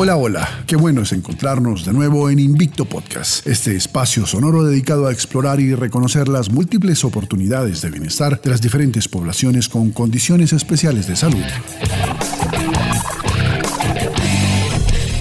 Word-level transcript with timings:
Hola, 0.00 0.16
hola, 0.16 0.62
qué 0.68 0.76
bueno 0.76 1.02
es 1.02 1.10
encontrarnos 1.10 1.84
de 1.84 1.92
nuevo 1.92 2.30
en 2.30 2.38
Invicto 2.38 2.84
Podcast, 2.84 3.44
este 3.48 3.74
espacio 3.74 4.26
sonoro 4.26 4.62
dedicado 4.62 5.08
a 5.08 5.12
explorar 5.12 5.58
y 5.58 5.74
reconocer 5.74 6.28
las 6.28 6.52
múltiples 6.52 7.02
oportunidades 7.02 7.82
de 7.82 7.90
bienestar 7.90 8.40
de 8.40 8.48
las 8.48 8.60
diferentes 8.60 9.08
poblaciones 9.08 9.68
con 9.68 9.90
condiciones 9.90 10.52
especiales 10.52 11.08
de 11.08 11.16
salud. 11.16 11.42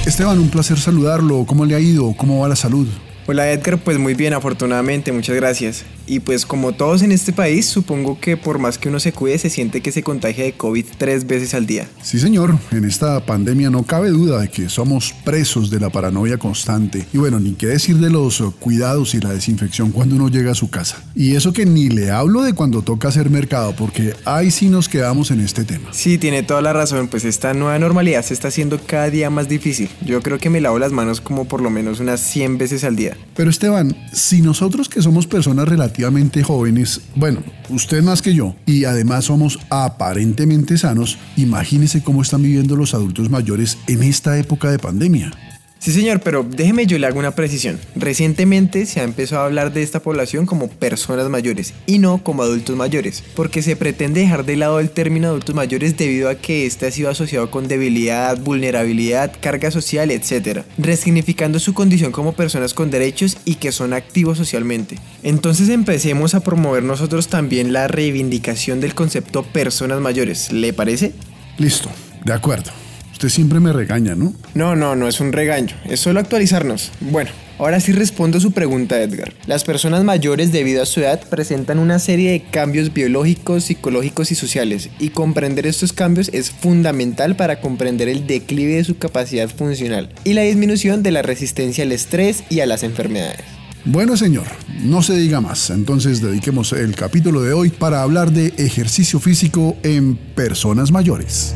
Esteban, 0.06 0.38
un 0.38 0.50
placer 0.50 0.78
saludarlo. 0.78 1.44
¿Cómo 1.48 1.66
le 1.66 1.74
ha 1.74 1.80
ido? 1.80 2.14
¿Cómo 2.16 2.42
va 2.42 2.48
la 2.48 2.56
salud? 2.56 2.88
Hola 3.26 3.52
Edgar, 3.52 3.80
pues 3.80 3.98
muy 3.98 4.14
bien, 4.14 4.36
afortunadamente, 4.36 5.12
muchas 5.12 5.36
gracias. 5.36 5.86
Y 6.08 6.22
pues 6.22 6.46
como 6.46 6.72
todos 6.72 7.02
en 7.02 7.12
este 7.12 7.34
país, 7.34 7.66
supongo 7.66 8.18
que 8.20 8.38
por 8.38 8.60
más 8.60 8.78
que 8.78 8.88
uno 8.88 9.00
se 9.00 9.12
cuide, 9.12 9.38
se 9.38 9.50
siente 9.50 9.82
que 9.82 9.92
se 9.92 10.04
contagia 10.04 10.46
de 10.46 10.54
COVID 10.54 10.86
tres 10.98 11.28
veces 11.28 11.54
al 11.54 11.66
día. 11.66 11.90
Sí 12.02 12.18
señor, 12.18 12.58
en 12.72 12.86
esta 12.86 13.26
pandemia 13.26 13.70
no 13.70 13.84
cabe 13.84 14.10
duda 14.10 14.40
de 14.40 14.50
que 14.50 14.70
somos 14.70 15.14
presos 15.26 15.70
de 15.70 15.82
la 15.82 15.90
paranoia 15.90 16.38
constante. 16.38 17.06
Y 17.14 17.18
bueno, 17.18 17.42
ni 17.42 17.54
qué 17.54 17.68
decir 17.68 17.98
de 17.98 18.10
los 18.10 18.42
cuidados 18.60 19.16
y 19.16 19.20
la 19.20 19.34
desinfección 19.34 19.92
cuando 19.92 20.16
uno 20.16 20.30
llega 20.30 20.52
a 20.52 20.56
su 20.56 20.70
casa. 20.70 21.04
Y 21.14 21.36
eso 21.36 21.52
que 21.52 21.66
ni 21.66 21.90
le 21.90 22.10
hablo 22.10 22.44
de 22.44 22.54
cuando 22.54 22.82
toca 22.84 23.10
hacer 23.10 23.30
mercado, 23.30 23.76
porque 23.76 24.14
ahí 24.24 24.50
sí 24.50 24.70
nos 24.70 24.88
quedamos 24.88 25.30
en 25.32 25.42
este 25.42 25.66
tema. 25.66 25.90
Sí, 25.92 26.18
tiene 26.18 26.42
toda 26.42 26.62
la 26.62 26.72
razón, 26.72 27.10
pues 27.10 27.26
esta 27.26 27.54
nueva 27.54 27.78
normalidad 27.80 28.24
se 28.24 28.34
está 28.34 28.48
haciendo 28.48 28.80
cada 28.80 29.10
día 29.10 29.30
más 29.30 29.50
difícil. 29.50 29.90
Yo 30.06 30.22
creo 30.22 30.38
que 30.38 30.50
me 30.50 30.62
lavo 30.62 30.80
las 30.80 30.94
manos 30.94 31.20
como 31.20 31.46
por 31.46 31.62
lo 31.62 31.70
menos 31.70 32.00
unas 32.00 32.22
100 32.22 32.58
veces 32.58 32.86
al 32.86 32.96
día. 32.96 33.18
Pero 33.36 33.50
Esteban, 33.50 33.94
si 34.14 34.42
nosotros 34.42 34.88
que 34.88 35.02
somos 35.02 35.28
personas 35.28 35.68
relativamente 35.68 35.97
jóvenes, 36.44 37.02
bueno, 37.16 37.42
usted 37.70 38.04
más 38.04 38.22
que 38.22 38.34
yo, 38.34 38.56
y 38.66 38.86
además 38.86 39.26
somos 39.26 39.60
aparentemente 39.70 40.78
sanos, 40.78 41.18
imagínese 41.36 42.04
cómo 42.04 42.22
están 42.22 42.44
viviendo 42.44 42.76
los 42.76 42.94
adultos 42.94 43.30
mayores 43.30 43.78
en 43.88 44.04
esta 44.04 44.38
época 44.38 44.70
de 44.70 44.80
pandemia. 44.80 45.32
Sí, 45.80 45.92
señor, 45.92 46.22
pero 46.22 46.44
déjeme 46.44 46.86
yo 46.86 46.98
le 46.98 47.08
hago 47.08 47.20
una 47.20 47.32
precisión. 47.32 47.80
Recientemente 47.96 48.86
se 48.86 49.00
ha 49.00 49.04
empezado 49.04 49.44
a 49.44 49.46
hablar 49.46 49.74
de 49.74 49.84
esta 49.84 50.02
población 50.02 50.46
como 50.46 50.70
personas 50.70 51.30
mayores 51.30 51.74
y 51.86 52.00
no 52.00 52.24
como 52.24 52.44
adultos 52.44 52.76
mayores, 52.76 53.24
porque 53.36 53.62
se 53.62 53.76
pretende 53.76 54.22
dejar 54.22 54.46
de 54.46 54.56
lado 54.56 54.80
el 54.80 54.90
término 54.90 55.28
adultos 55.28 55.56
mayores 55.56 55.98
debido 55.98 56.30
a 56.30 56.36
que 56.36 56.66
este 56.66 56.88
ha 56.88 56.92
sido 56.92 57.10
asociado 57.10 57.52
con 57.52 57.68
debilidad, 57.68 58.38
vulnerabilidad, 58.40 59.34
carga 59.40 59.72
social, 59.72 60.12
etc., 60.12 60.64
resignificando 60.78 61.60
su 61.60 61.74
condición 61.74 62.12
como 62.12 62.34
personas 62.34 62.74
con 62.74 62.90
derechos 62.90 63.38
y 63.46 63.56
que 63.56 63.72
son 63.72 63.94
activos 63.94 64.38
socialmente. 64.38 64.98
Entonces 65.24 65.70
empecemos 65.70 66.36
a 66.36 66.40
promover 66.40 66.84
nosotros 66.84 67.28
también 67.28 67.74
la 67.74 67.88
reivindicación 67.88 68.80
del 68.80 68.96
concepto 68.96 69.44
personas 69.44 70.02
mayores, 70.02 70.52
¿le 70.52 70.74
parece? 70.74 71.14
Listo, 71.58 71.90
de 72.26 72.34
acuerdo. 72.34 72.72
Usted 73.18 73.30
siempre 73.30 73.60
me 73.60 73.74
regaña, 73.74 74.14
¿no? 74.14 74.32
No, 74.54 74.76
no, 74.76 74.96
no 74.96 75.08
es 75.08 75.20
un 75.20 75.34
regaño, 75.34 75.76
es 75.90 76.00
solo 76.00 76.20
actualizarnos. 76.20 76.92
Bueno, 77.00 77.32
ahora 77.58 77.80
sí 77.80 77.92
respondo 77.92 78.38
a 78.38 78.42
su 78.42 78.52
pregunta, 78.52 79.02
Edgar. 79.02 79.34
Las 79.48 79.64
personas 79.64 80.04
mayores 80.04 80.52
debido 80.52 80.84
a 80.84 80.86
su 80.86 81.00
edad 81.00 81.28
presentan 81.28 81.80
una 81.80 81.98
serie 81.98 82.30
de 82.30 82.44
cambios 82.44 82.94
biológicos, 82.94 83.64
psicológicos 83.64 84.32
y 84.32 84.36
sociales, 84.36 84.92
y 85.00 85.10
comprender 85.10 85.66
estos 85.66 85.94
cambios 85.94 86.30
es 86.32 86.52
fundamental 86.52 87.36
para 87.36 87.60
comprender 87.60 88.08
el 88.08 88.28
declive 88.28 88.76
de 88.76 88.84
su 88.84 89.00
capacidad 89.00 89.50
funcional 89.50 90.14
y 90.24 90.34
la 90.34 90.44
disminución 90.44 91.02
de 91.02 91.10
la 91.10 91.24
resistencia 91.24 91.86
al 91.86 91.94
estrés 91.94 92.44
y 92.52 92.60
a 92.60 92.68
las 92.68 92.84
enfermedades. 92.84 93.42
Bueno, 93.84 94.16
señor, 94.16 94.46
no 94.84 95.02
se 95.02 95.16
diga 95.16 95.42
más. 95.42 95.72
Entonces 95.72 96.22
dediquemos 96.22 96.72
el 96.72 96.94
capítulo 96.94 97.42
de 97.42 97.54
hoy 97.54 97.70
para 97.70 98.04
hablar 98.04 98.32
de 98.32 98.54
ejercicio 98.58 99.20
físico 99.20 99.76
en 99.82 100.18
personas 100.36 100.92
mayores. 100.92 101.56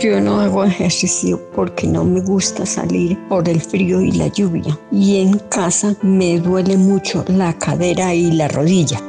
Yo 0.00 0.20
no 0.20 0.40
hago 0.40 0.64
ejercicio 0.64 1.40
porque 1.56 1.88
no 1.88 2.04
me 2.04 2.20
gusta 2.20 2.64
salir 2.64 3.18
por 3.28 3.48
el 3.48 3.60
frío 3.60 4.00
y 4.00 4.12
la 4.12 4.28
lluvia. 4.28 4.78
Y 4.92 5.20
en 5.20 5.40
casa 5.50 5.96
me 6.02 6.38
duele 6.38 6.76
mucho 6.76 7.24
la 7.26 7.52
cadera 7.58 8.14
y 8.14 8.30
la 8.30 8.46
rodilla. 8.46 9.00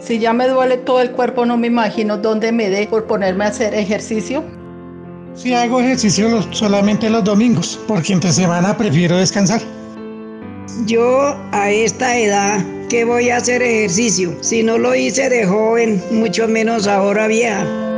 Si 0.00 0.18
ya 0.18 0.32
me 0.32 0.48
duele 0.48 0.78
todo 0.78 1.00
el 1.00 1.12
cuerpo, 1.12 1.46
no 1.46 1.56
me 1.56 1.68
imagino 1.68 2.16
dónde 2.18 2.50
me 2.50 2.68
dé 2.70 2.88
por 2.88 3.06
ponerme 3.06 3.44
a 3.44 3.48
hacer 3.48 3.72
ejercicio. 3.72 4.42
Sí 5.34 5.54
hago 5.54 5.80
ejercicio 5.80 6.42
solamente 6.52 7.08
los 7.08 7.22
domingos, 7.22 7.78
porque 7.86 8.12
entre 8.12 8.32
semana 8.32 8.76
prefiero 8.76 9.16
descansar. 9.16 9.62
Yo 10.86 11.36
a 11.52 11.70
esta 11.70 12.18
edad, 12.18 12.64
¿qué 12.88 13.04
voy 13.04 13.30
a 13.30 13.36
hacer 13.36 13.62
ejercicio? 13.62 14.36
Si 14.40 14.64
no 14.64 14.76
lo 14.76 14.94
hice 14.94 15.28
de 15.28 15.46
joven, 15.46 16.02
mucho 16.10 16.48
menos 16.48 16.88
ahora 16.88 17.28
vieja. 17.28 17.89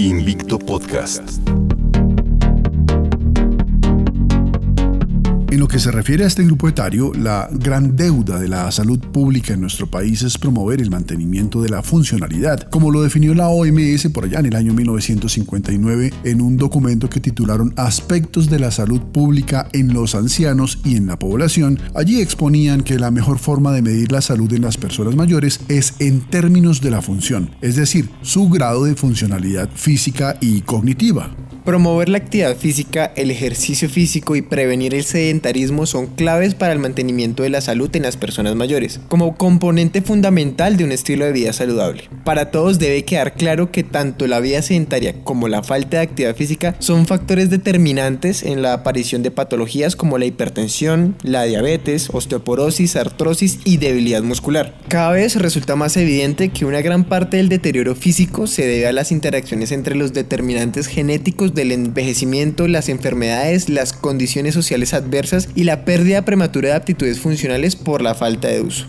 Invicto 0.00 0.58
Podcast. 0.58 1.42
En 5.58 5.62
lo 5.62 5.66
que 5.66 5.80
se 5.80 5.90
refiere 5.90 6.22
a 6.22 6.28
este 6.28 6.44
grupo 6.44 6.68
etario, 6.68 7.10
la 7.14 7.48
gran 7.50 7.96
deuda 7.96 8.38
de 8.38 8.46
la 8.46 8.70
salud 8.70 9.00
pública 9.00 9.54
en 9.54 9.60
nuestro 9.60 9.90
país 9.90 10.22
es 10.22 10.38
promover 10.38 10.80
el 10.80 10.88
mantenimiento 10.88 11.60
de 11.60 11.68
la 11.68 11.82
funcionalidad, 11.82 12.70
como 12.70 12.92
lo 12.92 13.02
definió 13.02 13.34
la 13.34 13.48
OMS 13.48 14.06
por 14.14 14.22
allá 14.22 14.38
en 14.38 14.46
el 14.46 14.54
año 14.54 14.72
1959 14.72 16.12
en 16.22 16.40
un 16.42 16.56
documento 16.56 17.10
que 17.10 17.18
titularon 17.18 17.74
Aspectos 17.76 18.48
de 18.48 18.60
la 18.60 18.70
salud 18.70 19.00
pública 19.00 19.68
en 19.72 19.92
los 19.92 20.14
ancianos 20.14 20.78
y 20.84 20.94
en 20.94 21.08
la 21.08 21.18
población. 21.18 21.80
Allí 21.92 22.20
exponían 22.20 22.82
que 22.82 22.96
la 22.96 23.10
mejor 23.10 23.40
forma 23.40 23.72
de 23.72 23.82
medir 23.82 24.12
la 24.12 24.20
salud 24.20 24.52
en 24.52 24.62
las 24.62 24.76
personas 24.76 25.16
mayores 25.16 25.58
es 25.66 25.94
en 25.98 26.20
términos 26.20 26.80
de 26.80 26.92
la 26.92 27.02
función, 27.02 27.50
es 27.62 27.74
decir, 27.74 28.08
su 28.22 28.48
grado 28.48 28.84
de 28.84 28.94
funcionalidad 28.94 29.68
física 29.74 30.36
y 30.40 30.60
cognitiva. 30.60 31.34
Promover 31.68 32.08
la 32.08 32.16
actividad 32.16 32.56
física, 32.56 33.12
el 33.14 33.30
ejercicio 33.30 33.90
físico 33.90 34.34
y 34.36 34.40
prevenir 34.40 34.94
el 34.94 35.04
sedentarismo 35.04 35.84
son 35.84 36.06
claves 36.06 36.54
para 36.54 36.72
el 36.72 36.78
mantenimiento 36.78 37.42
de 37.42 37.50
la 37.50 37.60
salud 37.60 37.94
en 37.94 38.04
las 38.04 38.16
personas 38.16 38.54
mayores, 38.54 39.00
como 39.08 39.36
componente 39.36 40.00
fundamental 40.00 40.78
de 40.78 40.84
un 40.84 40.92
estilo 40.92 41.26
de 41.26 41.32
vida 41.32 41.52
saludable. 41.52 42.04
Para 42.24 42.50
todos 42.50 42.78
debe 42.78 43.04
quedar 43.04 43.34
claro 43.34 43.70
que 43.70 43.82
tanto 43.82 44.26
la 44.26 44.40
vida 44.40 44.62
sedentaria 44.62 45.22
como 45.24 45.46
la 45.46 45.62
falta 45.62 45.98
de 45.98 46.04
actividad 46.04 46.34
física 46.34 46.74
son 46.78 47.06
factores 47.06 47.50
determinantes 47.50 48.44
en 48.44 48.62
la 48.62 48.72
aparición 48.72 49.22
de 49.22 49.30
patologías 49.30 49.94
como 49.94 50.16
la 50.16 50.24
hipertensión, 50.24 51.16
la 51.22 51.42
diabetes, 51.42 52.08
osteoporosis, 52.10 52.96
artrosis 52.96 53.58
y 53.66 53.76
debilidad 53.76 54.22
muscular. 54.22 54.72
Cada 54.88 55.12
vez 55.12 55.36
resulta 55.36 55.76
más 55.76 55.98
evidente 55.98 56.48
que 56.48 56.64
una 56.64 56.80
gran 56.80 57.04
parte 57.04 57.36
del 57.36 57.50
deterioro 57.50 57.94
físico 57.94 58.46
se 58.46 58.66
debe 58.66 58.86
a 58.86 58.92
las 58.94 59.12
interacciones 59.12 59.70
entre 59.70 59.96
los 59.96 60.14
determinantes 60.14 60.86
genéticos 60.86 61.52
del 61.58 61.72
envejecimiento, 61.72 62.68
las 62.68 62.88
enfermedades, 62.88 63.68
las 63.68 63.92
condiciones 63.92 64.54
sociales 64.54 64.94
adversas 64.94 65.48
y 65.54 65.64
la 65.64 65.84
pérdida 65.84 66.24
prematura 66.24 66.70
de 66.70 66.74
aptitudes 66.76 67.20
funcionales 67.20 67.76
por 67.76 68.00
la 68.00 68.14
falta 68.14 68.48
de 68.48 68.62
uso. 68.62 68.86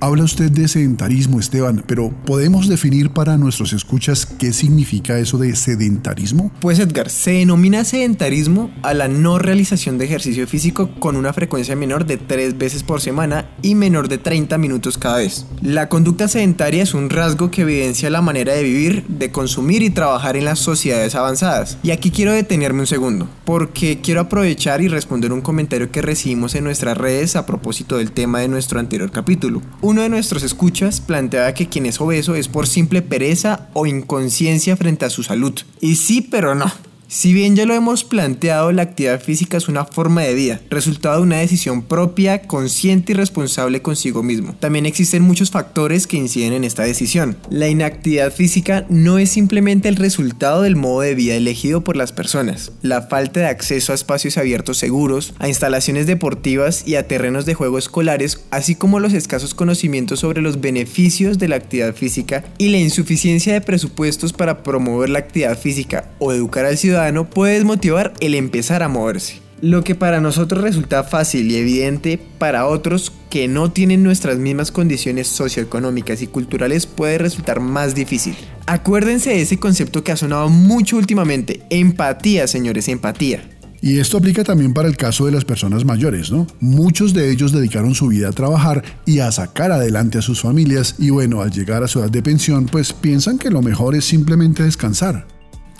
Habla 0.00 0.24
usted 0.24 0.50
de 0.50 0.68
sedentarismo, 0.68 1.40
Esteban, 1.40 1.82
pero 1.86 2.10
¿podemos 2.26 2.68
definir 2.68 3.10
para 3.10 3.38
nuestros 3.38 3.72
escuchas 3.72 4.26
qué 4.26 4.52
significa 4.52 5.18
eso 5.18 5.38
de 5.38 5.56
sedentarismo? 5.56 6.52
Pues 6.60 6.78
Edgar, 6.78 7.08
se 7.08 7.32
denomina 7.32 7.82
sedentarismo 7.82 8.70
a 8.82 8.92
la 8.92 9.08
no 9.08 9.38
realización 9.38 9.96
de 9.96 10.04
ejercicio 10.04 10.46
físico 10.46 10.90
con 11.00 11.16
una 11.16 11.32
frecuencia 11.32 11.76
menor 11.76 12.04
de 12.04 12.18
3 12.18 12.58
veces 12.58 12.82
por 12.82 13.00
semana 13.00 13.50
y 13.62 13.74
menor 13.74 14.08
de 14.08 14.18
30 14.18 14.58
minutos 14.58 14.98
cada 14.98 15.16
vez. 15.16 15.46
La 15.62 15.88
conducta 15.88 16.28
sedentaria 16.28 16.82
es 16.82 16.92
un 16.92 17.08
rasgo 17.08 17.50
que 17.50 17.62
evidencia 17.62 18.10
la 18.10 18.20
manera 18.20 18.52
de 18.52 18.62
vivir, 18.62 19.04
de 19.08 19.32
consumir 19.32 19.82
y 19.82 19.90
trabajar 19.90 20.36
en 20.36 20.44
las 20.44 20.58
sociedades 20.58 21.14
avanzadas. 21.14 21.78
Y 21.82 21.90
aquí 21.90 22.10
quiero 22.10 22.32
detenerme 22.32 22.80
un 22.80 22.86
segundo, 22.86 23.28
porque 23.46 24.00
quiero 24.02 24.20
aprovechar 24.20 24.82
y 24.82 24.88
responder 24.88 25.32
un 25.32 25.40
comentario 25.40 25.90
que 25.90 26.02
recibimos 26.02 26.54
en 26.54 26.64
nuestras 26.64 26.98
redes 26.98 27.34
a 27.34 27.46
propósito 27.46 27.96
del 27.96 28.12
tema 28.12 28.40
de 28.40 28.48
nuestro 28.48 28.78
anterior 28.78 29.10
capítulo. 29.10 29.62
Uno 29.96 30.02
de 30.02 30.10
nuestros 30.10 30.42
escuchas 30.42 31.00
planteaba 31.00 31.54
que 31.54 31.70
quien 31.70 31.86
es 31.86 32.02
obeso 32.02 32.34
es 32.34 32.48
por 32.48 32.66
simple 32.66 33.00
pereza 33.00 33.70
o 33.72 33.86
inconsciencia 33.86 34.76
frente 34.76 35.06
a 35.06 35.08
su 35.08 35.22
salud. 35.22 35.58
Y 35.80 35.96
sí, 35.96 36.20
pero 36.20 36.54
no. 36.54 36.70
Si 37.08 37.32
bien 37.32 37.54
ya 37.54 37.66
lo 37.66 37.74
hemos 37.74 38.02
planteado, 38.02 38.72
la 38.72 38.82
actividad 38.82 39.20
física 39.20 39.56
es 39.56 39.68
una 39.68 39.84
forma 39.84 40.22
de 40.22 40.34
vida, 40.34 40.60
resultado 40.70 41.18
de 41.18 41.22
una 41.22 41.38
decisión 41.38 41.82
propia, 41.82 42.42
consciente 42.42 43.12
y 43.12 43.14
responsable 43.14 43.80
consigo 43.80 44.24
mismo. 44.24 44.56
También 44.58 44.86
existen 44.86 45.22
muchos 45.22 45.52
factores 45.52 46.08
que 46.08 46.16
inciden 46.16 46.52
en 46.52 46.64
esta 46.64 46.82
decisión. 46.82 47.36
La 47.48 47.68
inactividad 47.68 48.32
física 48.32 48.86
no 48.88 49.18
es 49.18 49.30
simplemente 49.30 49.88
el 49.88 49.94
resultado 49.94 50.62
del 50.62 50.74
modo 50.74 51.02
de 51.02 51.14
vida 51.14 51.36
elegido 51.36 51.84
por 51.84 51.96
las 51.96 52.10
personas. 52.10 52.72
La 52.82 53.02
falta 53.02 53.38
de 53.38 53.46
acceso 53.46 53.92
a 53.92 53.94
espacios 53.94 54.36
abiertos 54.36 54.76
seguros, 54.76 55.32
a 55.38 55.46
instalaciones 55.46 56.08
deportivas 56.08 56.88
y 56.88 56.96
a 56.96 57.06
terrenos 57.06 57.46
de 57.46 57.54
juego 57.54 57.78
escolares, 57.78 58.40
así 58.50 58.74
como 58.74 58.98
los 58.98 59.12
escasos 59.12 59.54
conocimientos 59.54 60.20
sobre 60.20 60.42
los 60.42 60.60
beneficios 60.60 61.38
de 61.38 61.46
la 61.46 61.56
actividad 61.56 61.94
física 61.94 62.44
y 62.58 62.70
la 62.70 62.78
insuficiencia 62.78 63.52
de 63.52 63.60
presupuestos 63.60 64.32
para 64.32 64.64
promover 64.64 65.08
la 65.08 65.20
actividad 65.20 65.56
física 65.56 66.10
o 66.18 66.32
educar 66.32 66.64
al 66.64 66.76
ciudadano 66.76 66.95
puede 67.30 67.54
desmotivar 67.54 68.12
el 68.20 68.34
empezar 68.34 68.82
a 68.82 68.88
moverse. 68.88 69.40
Lo 69.62 69.82
que 69.82 69.94
para 69.94 70.20
nosotros 70.20 70.62
resulta 70.62 71.02
fácil 71.02 71.50
y 71.50 71.56
evidente, 71.56 72.18
para 72.38 72.66
otros 72.66 73.10
que 73.30 73.48
no 73.48 73.72
tienen 73.72 74.02
nuestras 74.02 74.36
mismas 74.36 74.70
condiciones 74.70 75.28
socioeconómicas 75.28 76.20
y 76.20 76.26
culturales 76.26 76.86
puede 76.86 77.16
resultar 77.16 77.60
más 77.60 77.94
difícil. 77.94 78.36
Acuérdense 78.66 79.30
de 79.30 79.40
ese 79.40 79.58
concepto 79.58 80.04
que 80.04 80.12
ha 80.12 80.16
sonado 80.16 80.50
mucho 80.50 80.98
últimamente, 80.98 81.62
empatía, 81.70 82.46
señores, 82.46 82.88
empatía. 82.88 83.48
Y 83.80 83.98
esto 83.98 84.18
aplica 84.18 84.42
también 84.42 84.74
para 84.74 84.88
el 84.88 84.96
caso 84.96 85.26
de 85.26 85.32
las 85.32 85.44
personas 85.44 85.84
mayores, 85.84 86.30
¿no? 86.30 86.46
Muchos 86.60 87.14
de 87.14 87.30
ellos 87.30 87.52
dedicaron 87.52 87.94
su 87.94 88.08
vida 88.08 88.28
a 88.28 88.32
trabajar 88.32 88.82
y 89.06 89.20
a 89.20 89.30
sacar 89.32 89.70
adelante 89.70 90.18
a 90.18 90.22
sus 90.22 90.40
familias 90.40 90.96
y 90.98 91.10
bueno, 91.10 91.40
al 91.40 91.50
llegar 91.50 91.82
a 91.82 91.88
su 91.88 92.00
edad 92.00 92.10
de 92.10 92.22
pensión, 92.22 92.66
pues 92.66 92.92
piensan 92.92 93.38
que 93.38 93.50
lo 93.50 93.62
mejor 93.62 93.94
es 93.94 94.04
simplemente 94.04 94.62
descansar. 94.62 95.35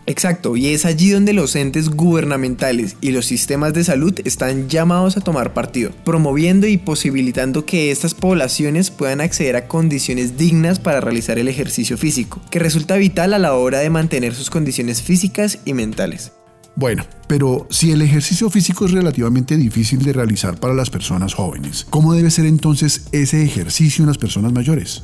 Exacto, 0.06 0.56
y 0.56 0.68
es 0.68 0.86
allí 0.86 1.10
donde 1.10 1.32
los 1.32 1.56
entes 1.56 1.88
gubernamentales 1.88 2.96
y 3.00 3.10
los 3.10 3.26
sistemas 3.26 3.74
de 3.74 3.82
salud 3.82 4.14
están 4.24 4.68
llamados 4.68 5.16
a 5.16 5.20
tomar 5.20 5.52
partido, 5.52 5.90
promoviendo 6.04 6.68
y 6.68 6.76
posibilitando 6.76 7.66
que 7.66 7.90
estas 7.90 8.14
poblaciones 8.14 8.92
puedan 8.92 9.20
acceder 9.20 9.56
a 9.56 9.66
condiciones 9.66 10.38
dignas 10.38 10.78
para 10.78 11.00
realizar 11.00 11.40
el 11.40 11.48
ejercicio 11.48 11.98
físico, 11.98 12.40
que 12.52 12.60
resulta 12.60 12.96
vital 12.96 13.34
a 13.34 13.40
la 13.40 13.54
hora 13.54 13.80
de 13.80 13.90
mantener 13.90 14.32
sus 14.34 14.48
condiciones 14.48 15.02
físicas 15.02 15.58
y 15.64 15.74
mentales. 15.74 16.30
Bueno, 16.76 17.04
pero 17.26 17.66
si 17.70 17.90
el 17.90 18.02
ejercicio 18.02 18.48
físico 18.50 18.84
es 18.84 18.92
relativamente 18.92 19.56
difícil 19.56 20.04
de 20.04 20.12
realizar 20.12 20.60
para 20.60 20.74
las 20.74 20.90
personas 20.90 21.34
jóvenes, 21.34 21.86
¿cómo 21.88 22.12
debe 22.12 22.30
ser 22.30 22.46
entonces 22.46 23.06
ese 23.12 23.42
ejercicio 23.42 24.02
en 24.02 24.08
las 24.08 24.18
personas 24.18 24.52
mayores? 24.52 25.02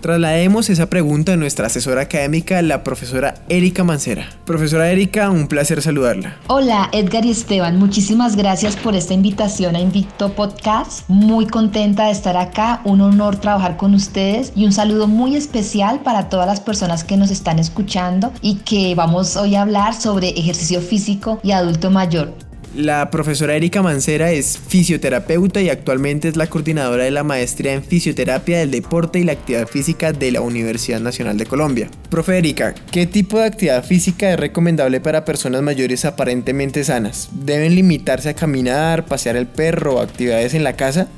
Traslademos 0.00 0.70
esa 0.70 0.86
pregunta 0.88 1.34
a 1.34 1.36
nuestra 1.36 1.66
asesora 1.66 2.02
académica, 2.02 2.62
la 2.62 2.82
profesora 2.82 3.34
Erika 3.50 3.84
Mancera. 3.84 4.30
Profesora 4.46 4.90
Erika, 4.90 5.28
un 5.28 5.46
placer 5.46 5.82
saludarla. 5.82 6.36
Hola 6.46 6.88
Edgar 6.92 7.26
y 7.26 7.30
Esteban, 7.30 7.78
muchísimas 7.78 8.34
gracias 8.34 8.76
por 8.76 8.96
esta 8.96 9.12
invitación 9.12 9.76
a 9.76 9.80
Invicto 9.80 10.32
Podcast. 10.32 11.08
Muy 11.08 11.46
contenta 11.46 12.06
de 12.06 12.12
estar 12.12 12.38
acá, 12.38 12.80
un 12.84 13.02
honor 13.02 13.36
trabajar 13.36 13.76
con 13.76 13.94
ustedes 13.94 14.52
y 14.56 14.64
un 14.64 14.72
saludo 14.72 15.06
muy 15.06 15.36
especial 15.36 16.00
para 16.00 16.30
todas 16.30 16.46
las 16.46 16.60
personas 16.60 17.04
que 17.04 17.18
nos 17.18 17.30
están 17.30 17.58
escuchando 17.58 18.32
y 18.40 18.56
que 18.56 18.94
vamos 18.94 19.36
hoy 19.36 19.54
a 19.54 19.62
hablar 19.62 19.94
sobre 19.94 20.30
ejercicio 20.30 20.80
físico 20.80 21.40
y 21.42 21.52
adulto 21.52 21.90
mayor. 21.90 22.49
La 22.74 23.10
profesora 23.10 23.56
Erika 23.56 23.82
Mancera 23.82 24.30
es 24.30 24.56
fisioterapeuta 24.56 25.60
y 25.60 25.68
actualmente 25.68 26.28
es 26.28 26.36
la 26.36 26.46
coordinadora 26.46 27.02
de 27.02 27.10
la 27.10 27.24
maestría 27.24 27.72
en 27.72 27.82
fisioterapia 27.82 28.58
del 28.58 28.70
deporte 28.70 29.18
y 29.18 29.24
la 29.24 29.32
actividad 29.32 29.66
física 29.66 30.12
de 30.12 30.30
la 30.30 30.40
Universidad 30.40 31.00
Nacional 31.00 31.36
de 31.36 31.46
Colombia. 31.46 31.90
Profe 32.10 32.38
Erika, 32.38 32.74
¿qué 32.92 33.08
tipo 33.08 33.40
de 33.40 33.46
actividad 33.46 33.84
física 33.84 34.32
es 34.32 34.38
recomendable 34.38 35.00
para 35.00 35.24
personas 35.24 35.62
mayores 35.62 36.04
aparentemente 36.04 36.84
sanas? 36.84 37.30
¿Deben 37.32 37.74
limitarse 37.74 38.28
a 38.28 38.34
caminar, 38.34 39.04
pasear 39.04 39.34
el 39.34 39.48
perro 39.48 40.00
actividades 40.00 40.54
en 40.54 40.62
la 40.62 40.76
casa? 40.76 41.08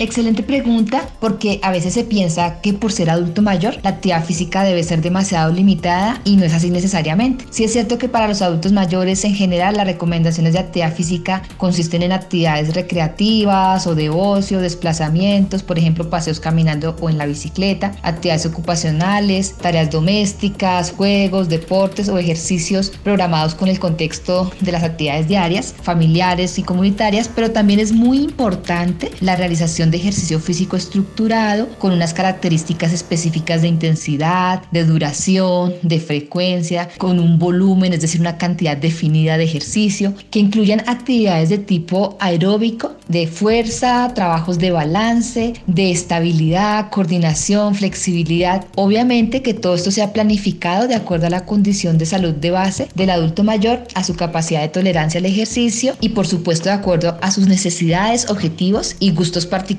Excelente 0.00 0.44
pregunta 0.44 1.08
porque 1.18 1.58
a 1.60 1.72
veces 1.72 1.94
se 1.94 2.04
piensa 2.04 2.60
que 2.60 2.72
por 2.72 2.92
ser 2.92 3.10
adulto 3.10 3.42
mayor 3.42 3.78
la 3.82 3.90
actividad 3.90 4.24
física 4.24 4.62
debe 4.62 4.84
ser 4.84 5.02
demasiado 5.02 5.52
limitada 5.52 6.20
y 6.24 6.36
no 6.36 6.44
es 6.44 6.54
así 6.54 6.70
necesariamente. 6.70 7.46
Sí 7.50 7.64
es 7.64 7.72
cierto 7.72 7.98
que 7.98 8.08
para 8.08 8.28
los 8.28 8.40
adultos 8.40 8.70
mayores 8.70 9.24
en 9.24 9.34
general 9.34 9.76
las 9.76 9.88
recomendaciones 9.88 10.52
de 10.52 10.60
actividad 10.60 10.94
física 10.94 11.42
consisten 11.56 12.02
en 12.02 12.12
actividades 12.12 12.74
recreativas 12.74 13.88
o 13.88 13.96
de 13.96 14.08
ocio, 14.08 14.60
desplazamientos, 14.60 15.64
por 15.64 15.80
ejemplo 15.80 16.08
paseos 16.08 16.38
caminando 16.38 16.94
o 17.00 17.10
en 17.10 17.18
la 17.18 17.26
bicicleta, 17.26 17.92
actividades 18.02 18.46
ocupacionales, 18.46 19.56
tareas 19.56 19.90
domésticas, 19.90 20.92
juegos, 20.92 21.48
deportes 21.48 22.08
o 22.08 22.18
ejercicios 22.18 22.92
programados 23.02 23.56
con 23.56 23.66
el 23.66 23.80
contexto 23.80 24.52
de 24.60 24.70
las 24.70 24.84
actividades 24.84 25.26
diarias, 25.26 25.74
familiares 25.82 26.56
y 26.60 26.62
comunitarias, 26.62 27.28
pero 27.28 27.50
también 27.50 27.80
es 27.80 27.90
muy 27.90 28.18
importante 28.18 29.10
la 29.20 29.34
realización 29.34 29.87
de 29.90 29.98
ejercicio 29.98 30.40
físico 30.40 30.76
estructurado 30.76 31.68
con 31.78 31.92
unas 31.92 32.14
características 32.14 32.92
específicas 32.92 33.62
de 33.62 33.68
intensidad, 33.68 34.62
de 34.70 34.84
duración, 34.84 35.74
de 35.82 36.00
frecuencia, 36.00 36.88
con 36.98 37.18
un 37.18 37.38
volumen, 37.38 37.92
es 37.92 38.00
decir, 38.00 38.20
una 38.20 38.38
cantidad 38.38 38.76
definida 38.76 39.38
de 39.38 39.44
ejercicio, 39.44 40.14
que 40.30 40.38
incluyan 40.38 40.82
actividades 40.86 41.48
de 41.48 41.58
tipo 41.58 42.16
aeróbico, 42.20 42.96
de 43.08 43.26
fuerza, 43.26 44.12
trabajos 44.14 44.58
de 44.58 44.70
balance, 44.70 45.54
de 45.66 45.90
estabilidad, 45.90 46.90
coordinación, 46.90 47.74
flexibilidad. 47.74 48.66
Obviamente 48.76 49.42
que 49.42 49.54
todo 49.54 49.74
esto 49.74 49.90
sea 49.90 50.12
planificado 50.12 50.88
de 50.88 50.94
acuerdo 50.94 51.26
a 51.26 51.30
la 51.30 51.44
condición 51.44 51.98
de 51.98 52.06
salud 52.06 52.34
de 52.34 52.50
base 52.50 52.88
del 52.94 53.10
adulto 53.10 53.44
mayor, 53.44 53.84
a 53.94 54.04
su 54.04 54.14
capacidad 54.14 54.60
de 54.60 54.68
tolerancia 54.68 55.18
al 55.18 55.26
ejercicio 55.26 55.94
y 56.00 56.10
por 56.10 56.26
supuesto 56.26 56.68
de 56.68 56.74
acuerdo 56.74 57.18
a 57.20 57.30
sus 57.30 57.46
necesidades, 57.46 58.28
objetivos 58.30 58.96
y 58.98 59.12
gustos 59.12 59.46
particulares 59.46 59.77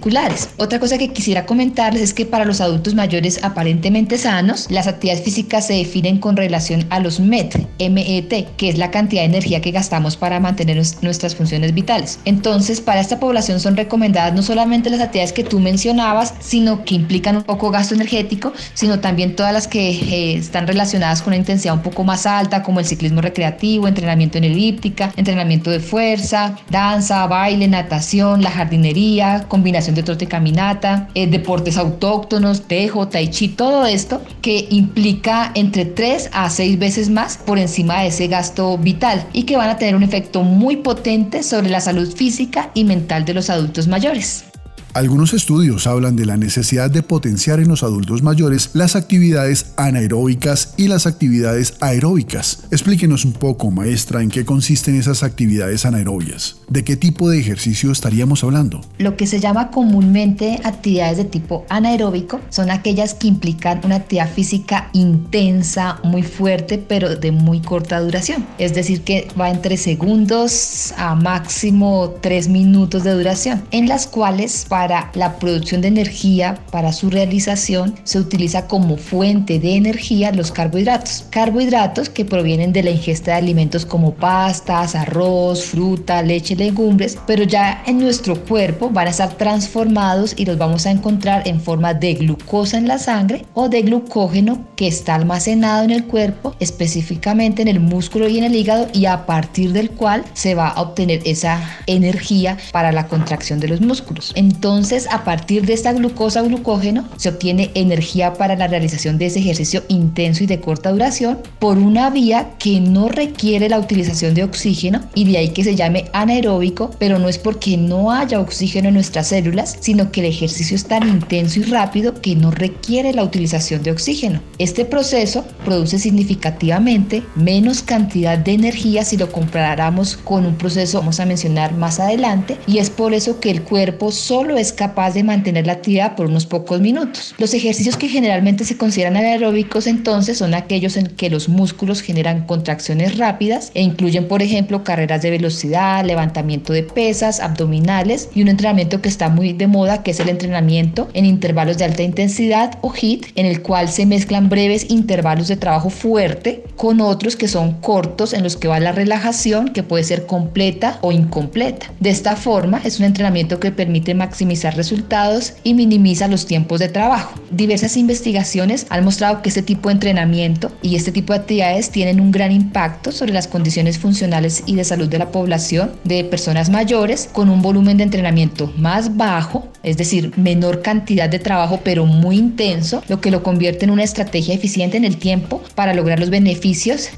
otra 0.57 0.79
cosa 0.79 0.97
que 0.97 1.11
quisiera 1.11 1.45
comentarles 1.45 2.01
es 2.01 2.13
que 2.13 2.25
para 2.25 2.45
los 2.45 2.61
adultos 2.61 2.95
mayores 2.95 3.43
aparentemente 3.43 4.17
sanos, 4.17 4.67
las 4.69 4.87
actividades 4.87 5.23
físicas 5.23 5.67
se 5.67 5.73
definen 5.73 6.19
con 6.19 6.37
relación 6.37 6.85
a 6.89 6.99
los 6.99 7.19
MET, 7.19 7.67
MET, 7.79 8.55
que 8.55 8.69
es 8.69 8.77
la 8.77 8.91
cantidad 8.91 9.21
de 9.21 9.27
energía 9.27 9.61
que 9.61 9.71
gastamos 9.71 10.15
para 10.15 10.39
mantener 10.39 10.81
nuestras 11.01 11.35
funciones 11.35 11.73
vitales. 11.73 12.19
Entonces, 12.25 12.81
para 12.81 13.01
esta 13.01 13.19
población 13.19 13.59
son 13.59 13.75
recomendadas 13.75 14.33
no 14.33 14.41
solamente 14.41 14.89
las 14.89 15.01
actividades 15.01 15.33
que 15.33 15.43
tú 15.43 15.59
mencionabas, 15.59 16.33
sino 16.39 16.85
que 16.85 16.95
implican 16.95 17.35
un 17.35 17.43
poco 17.43 17.69
gasto 17.69 17.93
energético, 17.95 18.53
sino 18.73 18.99
también 18.99 19.35
todas 19.35 19.53
las 19.53 19.67
que 19.67 19.89
eh, 19.89 20.37
están 20.37 20.67
relacionadas 20.67 21.21
con 21.21 21.31
una 21.31 21.37
intensidad 21.37 21.73
un 21.73 21.81
poco 21.81 22.03
más 22.03 22.25
alta, 22.25 22.63
como 22.63 22.79
el 22.79 22.85
ciclismo 22.85 23.21
recreativo, 23.21 23.87
entrenamiento 23.87 24.37
en 24.37 24.45
elíptica, 24.45 25.11
entrenamiento 25.17 25.69
de 25.71 25.79
fuerza, 25.79 26.57
danza, 26.69 27.27
baile, 27.27 27.67
natación, 27.67 28.41
la 28.41 28.51
jardinería, 28.51 29.45
combinación 29.47 29.88
de 29.95 30.03
trote 30.03 30.27
caminata, 30.27 31.07
eh, 31.15 31.27
deportes 31.27 31.77
autóctonos, 31.77 32.63
tejo, 32.63 33.07
tai 33.07 33.29
chi, 33.29 33.49
todo 33.49 33.85
esto 33.85 34.21
que 34.41 34.67
implica 34.69 35.51
entre 35.55 35.85
3 35.85 36.31
a 36.33 36.49
6 36.49 36.79
veces 36.79 37.09
más 37.09 37.37
por 37.37 37.59
encima 37.59 38.01
de 38.01 38.07
ese 38.07 38.27
gasto 38.27 38.77
vital 38.77 39.25
y 39.33 39.43
que 39.43 39.57
van 39.57 39.69
a 39.69 39.77
tener 39.77 39.95
un 39.95 40.03
efecto 40.03 40.43
muy 40.43 40.77
potente 40.77 41.43
sobre 41.43 41.69
la 41.69 41.81
salud 41.81 42.11
física 42.13 42.71
y 42.73 42.83
mental 42.83 43.25
de 43.25 43.33
los 43.33 43.49
adultos 43.49 43.87
mayores. 43.87 44.48
Algunos 44.95 45.33
estudios 45.33 45.85
hablan 45.85 46.15
de 46.15 46.25
la 46.25 46.35
necesidad 46.35 46.89
de 46.89 47.03
potenciar 47.03 47.59
en 47.59 47.67
los 47.67 47.83
adultos 47.83 48.23
mayores 48.23 48.71
las 48.73 48.95
actividades 48.95 49.67
anaeróbicas 49.77 50.73
y 50.77 50.87
las 50.87 51.05
actividades 51.05 51.75
aeróbicas. 51.79 52.63
Explíquenos 52.71 53.23
un 53.23 53.33
poco, 53.33 53.69
maestra, 53.69 54.23
en 54.23 54.29
qué 54.29 54.45
consisten 54.45 54.95
esas 54.95 55.21
actividades 55.21 55.85
anaerobias. 55.85 56.57
¿De 56.69 56.83
qué 56.83 56.95
tipo 56.95 57.29
de 57.29 57.39
ejercicio 57.39 57.91
estaríamos 57.91 58.43
hablando? 58.43 58.81
Lo 58.97 59.15
que 59.15 59.27
se 59.27 59.39
llama 59.39 59.69
comúnmente 59.69 60.59
actividades 60.63 61.17
de 61.17 61.25
tipo 61.25 61.65
anaeróbico 61.69 62.41
son 62.49 62.71
aquellas 62.71 63.13
que 63.13 63.27
implican 63.27 63.81
una 63.83 63.97
actividad 63.97 64.33
física 64.33 64.89
intensa, 64.93 65.99
muy 66.03 66.23
fuerte, 66.23 66.79
pero 66.79 67.15
de 67.15 67.31
muy 67.31 67.59
corta 67.59 67.99
duración. 67.99 68.43
Es 68.57 68.73
decir, 68.73 69.01
que 69.01 69.27
va 69.39 69.51
entre 69.51 69.77
segundos 69.77 70.93
a 70.97 71.13
máximo 71.13 72.15
tres 72.21 72.47
minutos 72.47 73.03
de 73.03 73.11
duración, 73.11 73.61
en 73.69 73.87
las 73.87 74.07
cuales 74.07 74.65
para 74.79 75.11
la 75.13 75.37
producción 75.39 75.81
de 75.81 75.89
energía, 75.89 76.57
para 76.71 76.93
su 76.93 77.09
realización, 77.09 77.95
se 78.05 78.17
utiliza 78.17 78.65
como 78.65 78.95
fuente 78.95 79.59
de 79.59 79.75
energía 79.75 80.31
los 80.31 80.53
carbohidratos. 80.53 81.25
Carbohidratos 81.31 82.07
que 82.07 82.23
provienen 82.23 82.71
de 82.71 82.83
la 82.83 82.91
ingesta 82.91 83.31
de 83.31 83.39
alimentos 83.39 83.85
como 83.85 84.13
pastas, 84.13 84.95
arroz, 84.95 85.65
fruta, 85.65 86.21
leche, 86.21 86.55
legumbres, 86.55 87.17
pero 87.27 87.43
ya 87.43 87.83
en 87.87 87.99
nuestro 87.99 88.41
cuerpo 88.45 88.89
van 88.89 89.07
a 89.07 89.09
estar 89.09 89.33
transformados 89.33 90.33
y 90.37 90.45
los 90.45 90.57
vamos 90.57 90.85
a 90.85 90.91
encontrar 90.91 91.45
en 91.45 91.59
forma 91.59 91.93
de 91.93 92.13
glucosa 92.13 92.77
en 92.77 92.87
la 92.87 92.99
sangre 92.99 93.45
o 93.55 93.67
de 93.67 93.81
glucógeno 93.81 94.65
que 94.77 94.87
está 94.87 95.15
almacenado 95.15 95.83
en 95.83 95.91
el 95.91 96.05
cuerpo, 96.05 96.55
específicamente 96.61 97.61
en 97.63 97.67
el 97.67 97.81
músculo 97.81 98.29
y 98.29 98.37
en 98.37 98.45
el 98.45 98.55
hígado 98.55 98.87
y 98.93 99.07
a 99.07 99.25
partir 99.25 99.73
del 99.73 99.89
cual 99.89 100.23
se 100.31 100.55
va 100.55 100.69
a 100.69 100.81
obtener 100.81 101.21
esa 101.25 101.59
energía 101.85 102.57
para 102.71 102.93
la 102.93 103.09
contracción 103.09 103.59
de 103.59 103.67
los 103.67 103.81
músculos. 103.81 104.31
Entonces, 104.35 104.68
a 105.09 105.23
partir 105.23 105.65
de 105.65 105.73
esta 105.73 105.93
glucosa 105.93 106.43
glucógeno 106.43 107.03
se 107.17 107.29
obtiene 107.29 107.71
energía 107.73 108.35
para 108.35 108.55
la 108.55 108.67
realización 108.67 109.17
de 109.17 109.25
ese 109.25 109.39
ejercicio 109.39 109.83
intenso 109.87 110.43
y 110.43 110.47
de 110.47 110.59
corta 110.59 110.91
duración 110.91 111.39
por 111.57 111.79
una 111.79 112.11
vía 112.11 112.51
que 112.59 112.79
no 112.79 113.09
requiere 113.09 113.67
la 113.67 113.79
utilización 113.79 114.35
de 114.35 114.43
oxígeno 114.43 115.01
y 115.15 115.25
de 115.25 115.39
ahí 115.39 115.49
que 115.49 115.63
se 115.63 115.75
llame 115.75 116.05
anaeróbico, 116.13 116.91
pero 116.99 117.17
no 117.17 117.29
es 117.29 117.39
porque 117.39 117.77
no 117.77 118.11
haya 118.11 118.39
oxígeno 118.39 118.89
en 118.89 118.93
nuestras 118.93 119.29
células, 119.29 119.75
sino 119.79 120.11
que 120.11 120.19
el 120.19 120.27
ejercicio 120.27 120.75
es 120.75 120.85
tan 120.85 121.07
intenso 121.09 121.59
y 121.59 121.63
rápido 121.63 122.21
que 122.21 122.35
no 122.35 122.51
requiere 122.51 123.11
la 123.13 123.23
utilización 123.23 123.81
de 123.81 123.91
oxígeno. 123.91 124.39
Este 124.59 124.85
proceso 124.85 125.45
produce 125.65 125.97
significativamente 125.97 127.23
menos 127.35 127.81
cantidad 127.81 128.37
de 128.37 128.53
energía 128.53 129.03
si 129.03 129.17
lo 129.17 129.31
comparáramos 129.31 130.15
con 130.15 130.45
un 130.45 130.55
proceso 130.55 130.99
vamos 130.99 131.19
a 131.19 131.25
mencionar 131.25 131.73
más 131.73 131.99
adelante 131.99 132.57
y 132.67 132.77
es 132.77 132.91
por 132.91 133.15
eso 133.15 133.39
que 133.39 133.49
el 133.49 133.63
cuerpo 133.63 134.11
solo 134.11 134.58
es 134.59 134.73
capaz 134.73 135.13
de 135.13 135.23
mantener 135.23 135.65
la 135.65 135.73
actividad 135.73 136.15
por 136.15 136.27
unos 136.27 136.45
pocos 136.45 136.81
minutos. 136.81 137.33
Los 137.37 137.53
ejercicios 137.53 137.97
que 137.97 138.09
generalmente 138.09 138.65
se 138.65 138.77
consideran 138.77 139.15
aeróbicos 139.15 139.87
entonces 139.87 140.37
son 140.37 140.53
aquellos 140.53 140.97
en 140.97 141.07
que 141.07 141.29
los 141.29 141.49
músculos 141.49 142.01
generan 142.01 142.45
contracciones 142.45 143.17
rápidas 143.17 143.71
e 143.73 143.81
incluyen 143.81 144.27
por 144.27 144.41
ejemplo 144.41 144.83
carreras 144.83 145.21
de 145.21 145.31
velocidad, 145.31 146.05
levantamiento 146.05 146.73
de 146.73 146.83
pesas, 146.83 147.39
abdominales 147.39 148.29
y 148.35 148.41
un 148.41 148.49
entrenamiento 148.49 149.01
que 149.01 149.09
está 149.09 149.29
muy 149.29 149.53
de 149.53 149.67
moda 149.67 150.03
que 150.03 150.11
es 150.11 150.19
el 150.19 150.29
entrenamiento 150.29 151.09
en 151.13 151.25
intervalos 151.25 151.77
de 151.77 151.85
alta 151.85 152.03
intensidad 152.03 152.77
o 152.81 152.93
HIIT 152.93 153.27
en 153.35 153.45
el 153.45 153.61
cual 153.61 153.89
se 153.89 154.05
mezclan 154.05 154.49
breves 154.49 154.89
intervalos 154.89 155.47
de 155.47 155.57
trabajo 155.57 155.89
fuerte 155.89 156.63
con 156.79 157.01
otros 157.01 157.35
que 157.35 157.49
son 157.49 157.73
cortos 157.81 158.31
en 158.31 158.41
los 158.41 158.55
que 158.55 158.69
va 158.69 158.79
la 158.79 158.93
relajación 158.93 159.73
que 159.73 159.83
puede 159.83 160.05
ser 160.05 160.25
completa 160.25 160.97
o 161.01 161.11
incompleta. 161.11 161.91
De 161.99 162.09
esta 162.09 162.37
forma 162.37 162.79
es 162.85 162.99
un 162.99 163.05
entrenamiento 163.05 163.59
que 163.59 163.73
permite 163.73 164.15
maximizar 164.15 164.77
resultados 164.77 165.55
y 165.65 165.73
minimiza 165.73 166.29
los 166.29 166.45
tiempos 166.45 166.79
de 166.79 166.87
trabajo. 166.87 167.33
Diversas 167.51 167.97
investigaciones 167.97 168.87
han 168.89 169.03
mostrado 169.03 169.41
que 169.41 169.49
este 169.49 169.61
tipo 169.61 169.89
de 169.89 169.95
entrenamiento 169.95 170.71
y 170.81 170.95
este 170.95 171.11
tipo 171.11 171.33
de 171.33 171.39
actividades 171.39 171.89
tienen 171.89 172.21
un 172.21 172.31
gran 172.31 172.53
impacto 172.53 173.11
sobre 173.11 173.33
las 173.33 173.49
condiciones 173.49 173.97
funcionales 173.97 174.63
y 174.65 174.75
de 174.75 174.85
salud 174.85 175.09
de 175.09 175.19
la 175.19 175.33
población 175.33 175.91
de 176.05 176.23
personas 176.23 176.69
mayores 176.69 177.29
con 177.33 177.49
un 177.49 177.61
volumen 177.61 177.97
de 177.97 178.05
entrenamiento 178.05 178.71
más 178.77 179.17
bajo, 179.17 179.67
es 179.83 179.97
decir, 179.97 180.31
menor 180.37 180.81
cantidad 180.81 181.27
de 181.27 181.39
trabajo 181.39 181.81
pero 181.83 182.05
muy 182.05 182.37
intenso, 182.37 183.03
lo 183.09 183.19
que 183.19 183.31
lo 183.31 183.43
convierte 183.43 183.83
en 183.83 183.91
una 183.91 184.03
estrategia 184.03 184.55
eficiente 184.55 184.95
en 184.95 185.03
el 185.03 185.17
tiempo 185.17 185.61
para 185.75 185.93
lograr 185.93 186.21
los 186.21 186.29
beneficios 186.29 186.68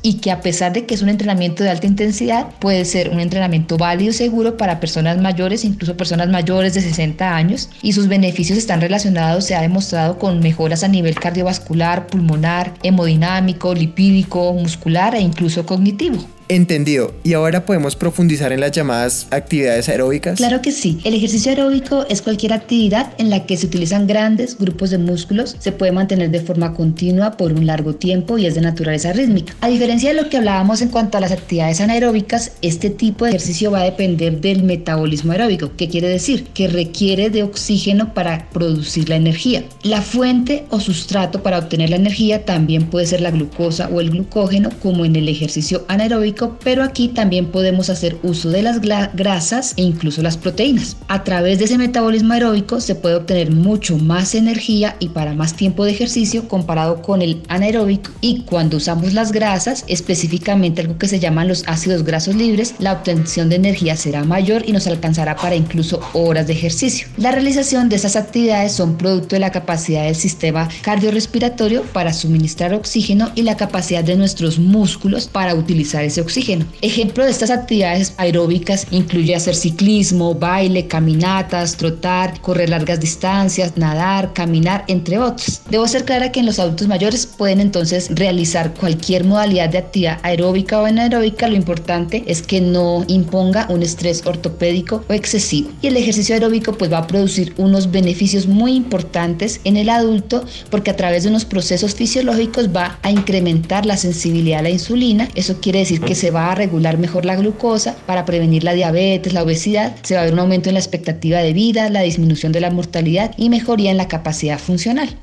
y 0.01 0.15
que 0.15 0.31
a 0.31 0.41
pesar 0.41 0.73
de 0.73 0.85
que 0.85 0.95
es 0.95 1.01
un 1.01 1.09
entrenamiento 1.09 1.63
de 1.63 1.69
alta 1.69 1.87
intensidad, 1.87 2.47
puede 2.59 2.85
ser 2.85 3.09
un 3.09 3.19
entrenamiento 3.19 3.77
válido 3.77 4.11
y 4.11 4.13
seguro 4.13 4.57
para 4.57 4.79
personas 4.79 5.17
mayores, 5.19 5.65
incluso 5.65 5.97
personas 5.97 6.29
mayores 6.29 6.73
de 6.73 6.81
60 6.81 7.35
años, 7.35 7.69
y 7.81 7.93
sus 7.93 8.07
beneficios 8.07 8.57
están 8.57 8.81
relacionados, 8.81 9.45
se 9.45 9.55
ha 9.55 9.61
demostrado, 9.61 10.17
con 10.17 10.39
mejoras 10.39 10.83
a 10.83 10.87
nivel 10.87 11.15
cardiovascular, 11.15 12.07
pulmonar, 12.07 12.73
hemodinámico, 12.83 13.73
lipídico, 13.73 14.53
muscular 14.53 15.15
e 15.15 15.21
incluso 15.21 15.65
cognitivo. 15.65 16.25
Entendido. 16.47 17.13
¿Y 17.23 17.33
ahora 17.33 17.65
podemos 17.65 17.95
profundizar 17.95 18.51
en 18.51 18.59
las 18.59 18.71
llamadas 18.71 19.27
actividades 19.31 19.87
aeróbicas? 19.89 20.37
Claro 20.37 20.61
que 20.61 20.71
sí. 20.71 20.99
El 21.03 21.13
ejercicio 21.13 21.51
aeróbico 21.51 22.05
es 22.09 22.21
cualquier 22.21 22.53
actividad 22.53 23.13
en 23.17 23.29
la 23.29 23.45
que 23.45 23.57
se 23.57 23.67
utilizan 23.67 24.07
grandes 24.07 24.57
grupos 24.57 24.89
de 24.89 24.97
músculos, 24.97 25.55
se 25.59 25.71
puede 25.71 25.91
mantener 25.91 26.29
de 26.29 26.41
forma 26.41 26.73
continua 26.73 27.37
por 27.37 27.53
un 27.53 27.65
largo 27.65 27.95
tiempo 27.95 28.37
y 28.37 28.45
es 28.45 28.55
de 28.55 28.61
naturaleza 28.61 29.13
rítmica. 29.13 29.53
A 29.61 29.69
diferencia 29.69 30.09
de 30.09 30.21
lo 30.21 30.29
que 30.29 30.37
hablábamos 30.37 30.81
en 30.81 30.89
cuanto 30.89 31.17
a 31.17 31.21
las 31.21 31.31
actividades 31.31 31.81
anaeróbicas, 31.81 32.51
este 32.61 32.89
tipo 32.89 33.25
de 33.25 33.31
ejercicio 33.31 33.71
va 33.71 33.81
a 33.81 33.85
depender 33.85 34.41
del 34.41 34.63
metabolismo 34.63 35.31
aeróbico. 35.31 35.71
¿Qué 35.77 35.87
quiere 35.87 36.09
decir? 36.09 36.45
Que 36.53 36.67
requiere 36.67 37.29
de 37.29 37.43
oxígeno 37.43 38.13
para 38.13 38.49
producir 38.49 39.09
la 39.09 39.15
energía. 39.15 39.63
La 39.83 40.01
fuente 40.01 40.65
o 40.69 40.79
sustrato 40.79 41.43
para 41.43 41.59
obtener 41.59 41.89
la 41.89 41.95
energía 41.95 42.45
también 42.45 42.87
puede 42.87 43.05
ser 43.05 43.21
la 43.21 43.31
glucosa 43.31 43.89
o 43.89 44.01
el 44.01 44.11
glucógeno, 44.11 44.69
como 44.81 45.05
en 45.05 45.15
el 45.15 45.29
ejercicio 45.29 45.85
anaeróbico 45.87 46.30
pero 46.63 46.83
aquí 46.83 47.09
también 47.09 47.47
podemos 47.47 47.89
hacer 47.89 48.17
uso 48.23 48.49
de 48.49 48.61
las 48.61 48.79
grasas 48.81 49.73
e 49.77 49.81
incluso 49.81 50.21
las 50.21 50.37
proteínas. 50.37 50.97
A 51.07 51.23
través 51.23 51.59
de 51.59 51.65
ese 51.65 51.77
metabolismo 51.77 52.33
aeróbico 52.33 52.81
se 52.81 52.95
puede 52.95 53.15
obtener 53.15 53.51
mucho 53.51 53.97
más 53.97 54.35
energía 54.35 54.95
y 54.99 55.09
para 55.09 55.33
más 55.33 55.55
tiempo 55.55 55.85
de 55.85 55.91
ejercicio 55.91 56.47
comparado 56.47 57.01
con 57.01 57.21
el 57.21 57.41
anaeróbico 57.47 58.11
y 58.21 58.41
cuando 58.41 58.77
usamos 58.77 59.13
las 59.13 59.31
grasas, 59.31 59.83
específicamente 59.87 60.81
algo 60.81 60.97
que 60.97 61.07
se 61.07 61.19
llaman 61.19 61.47
los 61.47 61.63
ácidos 61.67 62.03
grasos 62.03 62.35
libres, 62.35 62.75
la 62.79 62.93
obtención 62.93 63.49
de 63.49 63.55
energía 63.57 63.95
será 63.95 64.23
mayor 64.23 64.63
y 64.65 64.71
nos 64.71 64.87
alcanzará 64.87 65.35
para 65.35 65.55
incluso 65.55 65.99
horas 66.13 66.47
de 66.47 66.53
ejercicio. 66.53 67.07
La 67.17 67.31
realización 67.31 67.89
de 67.89 67.95
esas 67.95 68.15
actividades 68.15 68.73
son 68.73 68.97
producto 68.97 69.35
de 69.35 69.39
la 69.39 69.51
capacidad 69.51 70.03
del 70.03 70.15
sistema 70.15 70.69
cardiorrespiratorio 70.81 71.83
para 71.93 72.13
suministrar 72.13 72.73
oxígeno 72.73 73.31
y 73.35 73.43
la 73.43 73.57
capacidad 73.57 74.03
de 74.03 74.15
nuestros 74.15 74.59
músculos 74.59 75.27
para 75.27 75.55
utilizar 75.55 76.03
ese 76.03 76.20
oxígeno. 76.21 76.65
Ejemplo 76.81 77.25
de 77.25 77.31
estas 77.31 77.49
actividades 77.49 78.13
aeróbicas 78.17 78.87
incluye 78.91 79.35
hacer 79.35 79.55
ciclismo, 79.55 80.35
baile, 80.35 80.87
caminatas, 80.87 81.77
trotar, 81.77 82.39
correr 82.41 82.69
largas 82.69 82.99
distancias, 82.99 83.77
nadar, 83.77 84.33
caminar, 84.33 84.83
entre 84.87 85.19
otros. 85.19 85.61
Debo 85.69 85.87
ser 85.87 86.05
clara 86.05 86.31
que 86.31 86.39
en 86.39 86.45
los 86.45 86.59
adultos 86.59 86.87
mayores 86.87 87.25
pueden 87.25 87.59
entonces 87.59 88.09
realizar 88.11 88.73
cualquier 88.73 89.23
modalidad 89.23 89.69
de 89.69 89.77
actividad 89.77 90.19
aeróbica 90.23 90.81
o 90.81 90.85
anaeróbica. 90.85 91.47
Lo 91.47 91.55
importante 91.55 92.23
es 92.27 92.41
que 92.41 92.61
no 92.61 93.03
imponga 93.07 93.67
un 93.69 93.83
estrés 93.83 94.25
ortopédico 94.25 95.03
o 95.09 95.13
excesivo. 95.13 95.69
Y 95.81 95.87
el 95.87 95.97
ejercicio 95.97 96.35
aeróbico 96.35 96.73
pues 96.73 96.91
va 96.91 96.99
a 96.99 97.07
producir 97.07 97.53
unos 97.57 97.91
beneficios 97.91 98.47
muy 98.47 98.73
importantes 98.73 99.61
en 99.63 99.77
el 99.77 99.89
adulto 99.89 100.45
porque 100.69 100.91
a 100.91 100.95
través 100.95 101.23
de 101.23 101.29
unos 101.29 101.45
procesos 101.45 101.95
fisiológicos 101.95 102.69
va 102.75 102.99
a 103.01 103.11
incrementar 103.11 103.85
la 103.85 103.97
sensibilidad 103.97 104.59
a 104.59 104.63
la 104.63 104.69
insulina. 104.69 105.29
Eso 105.35 105.59
quiere 105.61 105.79
decir 105.79 106.01
que 106.01 106.10
se 106.15 106.31
va 106.31 106.51
a 106.51 106.55
regular 106.55 106.97
mejor 106.97 107.25
la 107.25 107.35
glucosa 107.35 107.95
para 108.05 108.25
prevenir 108.25 108.63
la 108.63 108.73
diabetes, 108.73 109.33
la 109.33 109.43
obesidad, 109.43 109.95
se 110.03 110.15
va 110.15 110.21
a 110.21 110.23
ver 110.25 110.33
un 110.33 110.39
aumento 110.39 110.69
en 110.69 110.75
la 110.75 110.79
expectativa 110.79 111.39
de 111.39 111.53
vida, 111.53 111.89
la 111.89 112.01
disminución 112.01 112.51
de 112.51 112.61
la 112.61 112.71
mortalidad 112.71 113.33
y 113.37 113.49
mejoría 113.49 113.91
en 113.91 113.97
la 113.97 114.07
capacidad 114.07 114.59
funcional. 114.59 115.17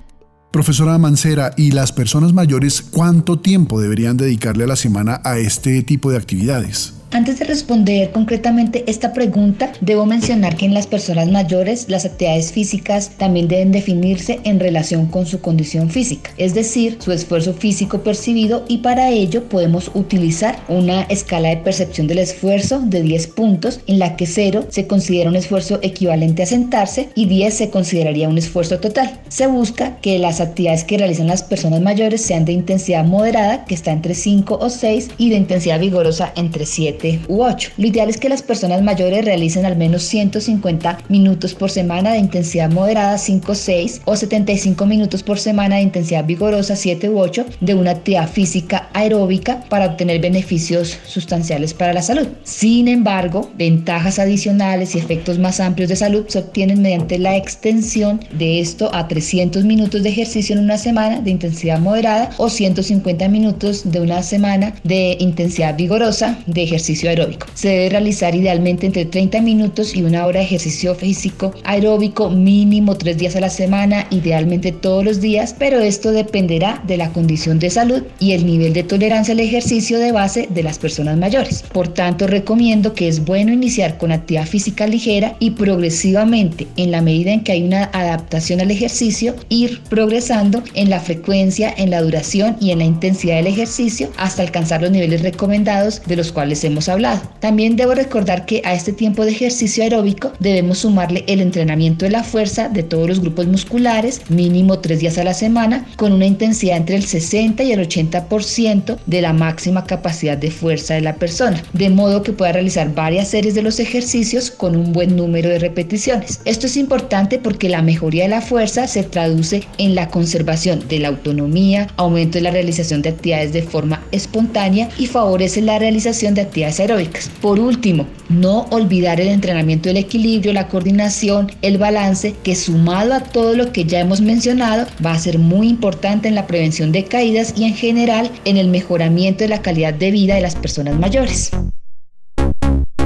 Profesora 0.51 0.97
Mancera, 0.97 1.53
¿y 1.57 1.73
las 1.73 1.93
personas 1.93 2.33
mayores 2.33 2.81
cuánto 2.81 3.39
tiempo 3.39 3.81
deberían 3.81 4.17
dedicarle 4.17 4.65
a 4.65 4.69
la 4.69 4.77
semana 4.77 5.21
a 5.25 5.39
este 5.39 5.83
tipo 5.83 6.11
de 6.11 6.17
actividades? 6.17 6.98
Antes 7.11 7.39
de 7.39 7.47
responder 7.47 8.11
concretamente 8.11 8.85
esta 8.87 9.15
pregunta, 9.15 9.73
debo 9.81 10.05
mencionar 10.05 10.59
que 10.59 10.67
en 10.67 10.75
las 10.75 10.87
personas 10.87 11.31
mayores 11.31 11.89
las 11.89 12.05
actividades 12.05 12.53
físicas 12.53 13.13
también 13.17 13.49
deben 13.49 13.73
definirse 13.73 14.41
en 14.45 14.61
relación 14.61 15.07
con 15.07 15.25
su 15.25 15.41
condición 15.41 15.89
física, 15.89 16.31
es 16.37 16.53
decir, 16.53 16.99
su 17.01 17.11
esfuerzo 17.11 17.55
físico 17.55 18.03
percibido 18.03 18.67
y 18.69 18.79
para 18.79 19.09
ello 19.09 19.45
podemos 19.45 19.91
utilizar 19.95 20.59
una 20.69 21.03
escala 21.05 21.49
de 21.49 21.57
percepción 21.57 22.09
del 22.09 22.19
esfuerzo 22.19 22.83
de 22.85 23.01
10 23.01 23.27
puntos 23.29 23.81
en 23.87 23.99
la 23.99 24.15
que 24.15 24.27
0 24.27 24.67
se 24.69 24.87
considera 24.87 25.31
un 25.31 25.37
esfuerzo 25.37 25.79
equivalente 25.81 26.43
a 26.43 26.47
sentarse 26.47 27.09
y 27.15 27.25
10 27.25 27.55
se 27.55 27.71
consideraría 27.71 28.29
un 28.29 28.37
esfuerzo 28.37 28.81
total. 28.81 29.19
Se 29.31 29.47
busca 29.47 29.97
que 30.03 30.19
las 30.19 30.43
actividades 30.43 30.85
que 30.85 30.99
realizan 30.99 31.29
las 31.29 31.43
personas 31.43 31.81
mayores 31.81 32.21
sean 32.21 32.45
de 32.45 32.53
intensidad 32.53 33.07
moderada, 33.07 33.65
que 33.65 33.75
está 33.75 33.93
entre 33.93 34.15
5 34.15 34.59
o 34.61 34.69
6, 34.69 35.09
y 35.17 35.31
de 35.31 35.37
intensidad 35.37 35.81
vigorosa 35.81 36.35
entre 36.37 36.67
7 36.67 36.98
u 37.29 37.43
8. 37.43 37.71
Lo 37.77 37.87
ideal 37.87 38.09
es 38.09 38.19
que 38.19 38.29
las 38.29 38.43
personas 38.43 38.83
mayores 38.83 39.25
realicen 39.25 39.65
al 39.67 39.77
menos 39.77 40.03
150 40.03 40.99
minutos 41.09 41.55
por 41.55 41.71
semana 41.71 42.13
de 42.13 42.19
intensidad 42.19 42.71
moderada 42.71 43.19
5 43.19 43.55
6 43.55 44.03
o 44.05 44.17
75 44.17 44.87
minutos 44.87 45.23
por 45.23 45.39
semana 45.39 45.77
de 45.77 45.83
intensidad 45.83 46.25
vigorosa 46.25 46.77
7 46.77 47.09
u 47.11 47.19
8 47.19 47.47
de 47.61 47.75
una 47.75 47.93
actividad 47.93 48.29
física 48.29 48.89
aeróbica 48.93 49.65
para 49.69 49.87
obtener 49.87 50.21
beneficios 50.21 50.99
sustanciales 51.07 51.75
para 51.75 51.93
la 51.93 52.03
salud. 52.03 52.27
Sin 52.43 52.89
embargo, 52.89 53.51
ventajas 53.57 54.19
adicionales 54.19 54.95
y 54.95 54.99
efectos 54.99 55.39
más 55.39 55.61
amplios 55.61 55.89
de 55.89 55.97
salud 55.97 56.25
se 56.29 56.41
obtienen 56.41 56.83
mediante 56.83 57.19
la 57.19 57.37
extensión 57.37 58.21
de 58.33 58.61
esto 58.61 58.91
a 58.93 59.07
300 59.07 59.65
minutos 59.65 60.03
de 60.03 60.09
ejercicio 60.09 60.57
en 60.57 60.65
una 60.65 60.79
semana 60.79 61.21
de 61.21 61.31
intensidad 61.31 61.79
moderada 61.79 62.31
o 62.39 62.49
150 62.49 63.29
minutos 63.29 63.91
de 63.91 64.01
una 64.01 64.23
semana 64.23 64.75
de 64.85 65.17
intensidad 65.21 65.77
vigorosa 65.77 66.39
de 66.47 66.63
ejercicio 66.63 66.88
ejercicio 66.89 67.11
aeróbico. 67.11 67.47
Se 67.55 67.69
debe 67.69 67.89
realizar 67.91 68.35
idealmente 68.35 68.87
entre 68.87 69.05
30 69.05 69.43
minutos 69.43 69.95
y 69.95 70.03
una 70.03 70.25
hora 70.27 70.41
de 70.41 70.47
ejercicio 70.47 70.95
físico 70.95 71.53
aeróbico 71.65 72.31
mínimo 72.31 72.97
tres 72.97 73.19
días 73.19 73.37
a 73.37 73.41
la 73.41 73.51
semana, 73.51 74.07
idealmente 74.11 74.73
todos 74.73 75.05
los 75.05 75.21
días, 75.21 75.55
pero 75.59 75.81
esto 75.81 76.13
dependerá 76.13 76.83
de 76.87 76.97
la 76.97 77.13
condición 77.13 77.59
de 77.59 77.69
salud 77.69 78.03
y 78.19 78.33
el 78.33 78.47
nivel 78.47 78.73
de 78.73 78.85
tolerancia 78.85 79.33
al 79.33 79.41
ejercicio 79.41 79.99
de 79.99 80.13
base 80.13 80.49
de 80.51 80.63
las 80.63 80.79
personas 80.79 81.19
mayores. 81.19 81.63
Por 81.73 81.89
tanto, 81.89 82.27
recomiendo 82.27 82.95
que 82.95 83.09
es 83.09 83.25
bueno 83.25 83.53
iniciar 83.53 83.99
con 83.99 84.11
actividad 84.11 84.47
física 84.47 84.87
ligera 84.87 85.37
y 85.41 85.51
progresivamente, 85.51 86.67
en 86.77 86.91
la 86.91 87.03
medida 87.03 87.33
en 87.33 87.43
que 87.43 87.53
hay 87.53 87.63
una 87.63 87.85
adaptación 87.93 88.61
al 88.61 88.71
ejercicio, 88.71 89.35
ir 89.51 89.81
progresando 89.91 90.63
en 90.75 90.89
la 90.89 91.01
frecuencia, 91.01 91.75
en 91.77 91.91
la 91.91 92.01
duración 92.01 92.57
y 92.61 92.71
en 92.71 92.79
la 92.79 92.85
intensidad 92.85 93.37
del 93.37 93.49
ejercicio 93.49 94.11
hasta 94.17 94.43
alcanzar 94.43 94.81
los 94.81 94.91
niveles 94.91 95.23
recomendados 95.23 96.01
de 96.07 96.17
los 96.17 96.33
cuales 96.33 96.65
hemos 96.65 96.78
hablado. 96.87 97.23
También 97.41 97.77
debo 97.77 97.95
recordar 97.95 98.47
que 98.47 98.63
a 98.65 98.75
este 98.75 98.93
tiempo 98.93 99.25
de 99.25 99.33
ejercicio 99.33 99.83
aeróbico 99.83 100.33
debemos 100.39 100.79
sumarle 100.79 101.25
el 101.27 101.41
entrenamiento 101.41 102.05
de 102.05 102.11
la 102.11 102.23
fuerza 102.23 102.69
de 102.69 102.83
todos 102.83 103.09
los 103.09 103.21
grupos 103.21 103.47
musculares, 103.47 104.21
mínimo 104.29 104.81
tres 104.81 105.01
días 105.01 105.17
a 105.17 105.25
la 105.25 105.33
semana, 105.35 105.87
con 105.97 106.13
una 106.13 106.27
intensidad 106.27 106.77
entre 106.77 106.97
el 106.97 107.05
60 107.05 107.63
y 107.63 107.73
el 107.73 107.81
80% 107.81 108.99
de 109.07 109.23
la 109.23 109.33
máxima 109.33 109.85
capacidad 109.85 110.37
de 110.37 110.51
fuerza 110.51 110.95
de 110.95 111.01
la 111.01 111.17
persona, 111.17 111.63
de 111.73 111.89
modo 111.89 112.23
que 112.23 112.33
pueda 112.33 112.53
realizar 112.53 112.95
varias 112.95 113.29
series 113.29 113.55
de 113.55 113.63
los 113.63 113.81
ejercicios 113.81 114.51
con 114.51 114.77
un 114.77 114.93
buen 114.93 115.17
número 115.17 115.49
de 115.49 115.59
repeticiones. 115.59 116.41
Esto 116.45 116.67
es 116.67 116.77
importante 116.77 117.39
porque 117.39 117.69
la 117.69 117.83
mejoría 117.83 118.25
de 118.25 118.31
la 118.31 118.43
fuerza 118.43 118.87
se 118.87 119.05
traduce 119.05 119.63
en 119.79 119.95
la 119.95 120.09
conservación 120.09 120.87
de 120.89 120.99
la 120.99 121.09
autonomía, 121.09 121.89
aumento 121.97 122.39
de 122.39 122.43
la 122.43 122.51
realización 122.51 123.03
de 123.03 123.11
actividades 123.11 123.53
de 123.53 123.63
forma 123.63 124.03
espontánea 124.13 124.89
y 124.99 125.07
favorece 125.07 125.63
la 125.63 125.79
realización 125.79 126.35
de 126.35 126.43
actividades 126.43 126.68
aeróbicas. 126.77 127.31
Por 127.41 127.59
último, 127.59 128.07
no 128.29 128.67
olvidar 128.71 129.21
el 129.21 129.29
entrenamiento 129.29 129.89
del 129.89 129.97
equilibrio, 129.97 130.53
la 130.53 130.69
coordinación, 130.69 131.51
el 131.63 131.79
balance, 131.79 132.35
que 132.43 132.55
sumado 132.55 133.15
a 133.15 133.21
todo 133.21 133.55
lo 133.55 133.73
que 133.73 133.85
ya 133.85 134.01
hemos 134.01 134.21
mencionado, 134.21 134.87
va 135.05 135.13
a 135.13 135.19
ser 135.19 135.39
muy 135.39 135.69
importante 135.69 136.29
en 136.29 136.35
la 136.35 136.47
prevención 136.47 136.93
de 136.93 137.05
caídas 137.05 137.55
y 137.57 137.65
en 137.65 137.75
general 137.75 138.31
en 138.45 138.57
el 138.57 138.69
mejoramiento 138.69 139.45
de 139.45 139.49
la 139.49 139.63
calidad 139.63 139.95
de 139.95 140.11
vida 140.11 140.35
de 140.35 140.43
las 140.43 140.55
personas 140.55 140.99
mayores. 140.99 141.51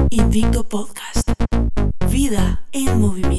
Invicto 0.09 0.63
Podcast. 0.67 1.29
Vida 2.11 2.67
en 2.71 2.99
movimiento. 2.99 3.32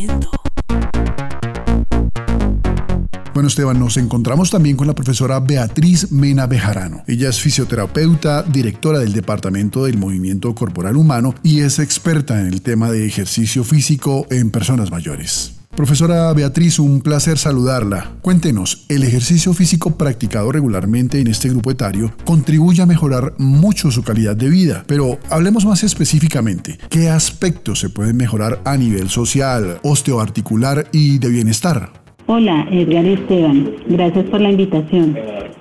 Esteban, 3.47 3.79
nos 3.79 3.97
encontramos 3.97 4.51
también 4.51 4.77
con 4.77 4.87
la 4.87 4.95
profesora 4.95 5.41
Beatriz 5.41 6.13
Mena 6.13 6.47
Bejarano. 6.47 7.03
Ella 7.07 7.29
es 7.29 7.41
fisioterapeuta, 7.41 8.43
directora 8.43 8.99
del 8.99 9.13
Departamento 9.13 9.85
del 9.85 9.99
Movimiento 9.99 10.55
Corporal 10.55 10.97
Humano 10.97 11.35
y 11.43 11.61
es 11.61 11.79
experta 11.79 12.41
en 12.41 12.47
el 12.47 12.63
tema 12.63 12.91
de 12.91 13.07
ejercicio 13.07 13.65
físico 13.65 14.27
en 14.31 14.51
personas 14.51 14.91
mayores. 14.91 15.55
Profesora 15.77 16.33
Beatriz, 16.33 16.79
un 16.79 17.01
placer 17.01 17.37
saludarla. 17.37 18.13
Cuéntenos, 18.23 18.87
el 18.89 19.03
ejercicio 19.03 19.53
físico 19.55 19.99
practicado 19.99 20.53
regularmente 20.53 21.19
en 21.19 21.27
este 21.27 21.49
grupo 21.49 21.73
etario 21.73 22.15
contribuye 22.25 22.81
a 22.81 22.87
mejorar 22.87 23.35
mucho 23.39 23.91
su 23.91 24.05
calidad 24.05 24.37
de 24.37 24.51
vida, 24.51 24.85
pero 24.87 25.19
hablemos 25.31 25.65
más 25.65 25.83
específicamente, 25.83 26.79
¿qué 26.91 27.11
aspectos 27.11 27.81
se 27.81 27.89
pueden 27.89 28.17
mejorar 28.17 28.63
a 28.65 28.77
nivel 28.77 29.11
social, 29.11 29.81
osteoarticular 29.83 30.89
y 30.93 31.19
de 31.19 31.29
bienestar? 31.29 32.04
Hola, 32.27 32.67
Edgar 32.71 33.05
Esteban. 33.05 33.71
Gracias 33.87 34.25
por 34.31 34.41
la 34.41 34.51
invitación. 34.51 35.15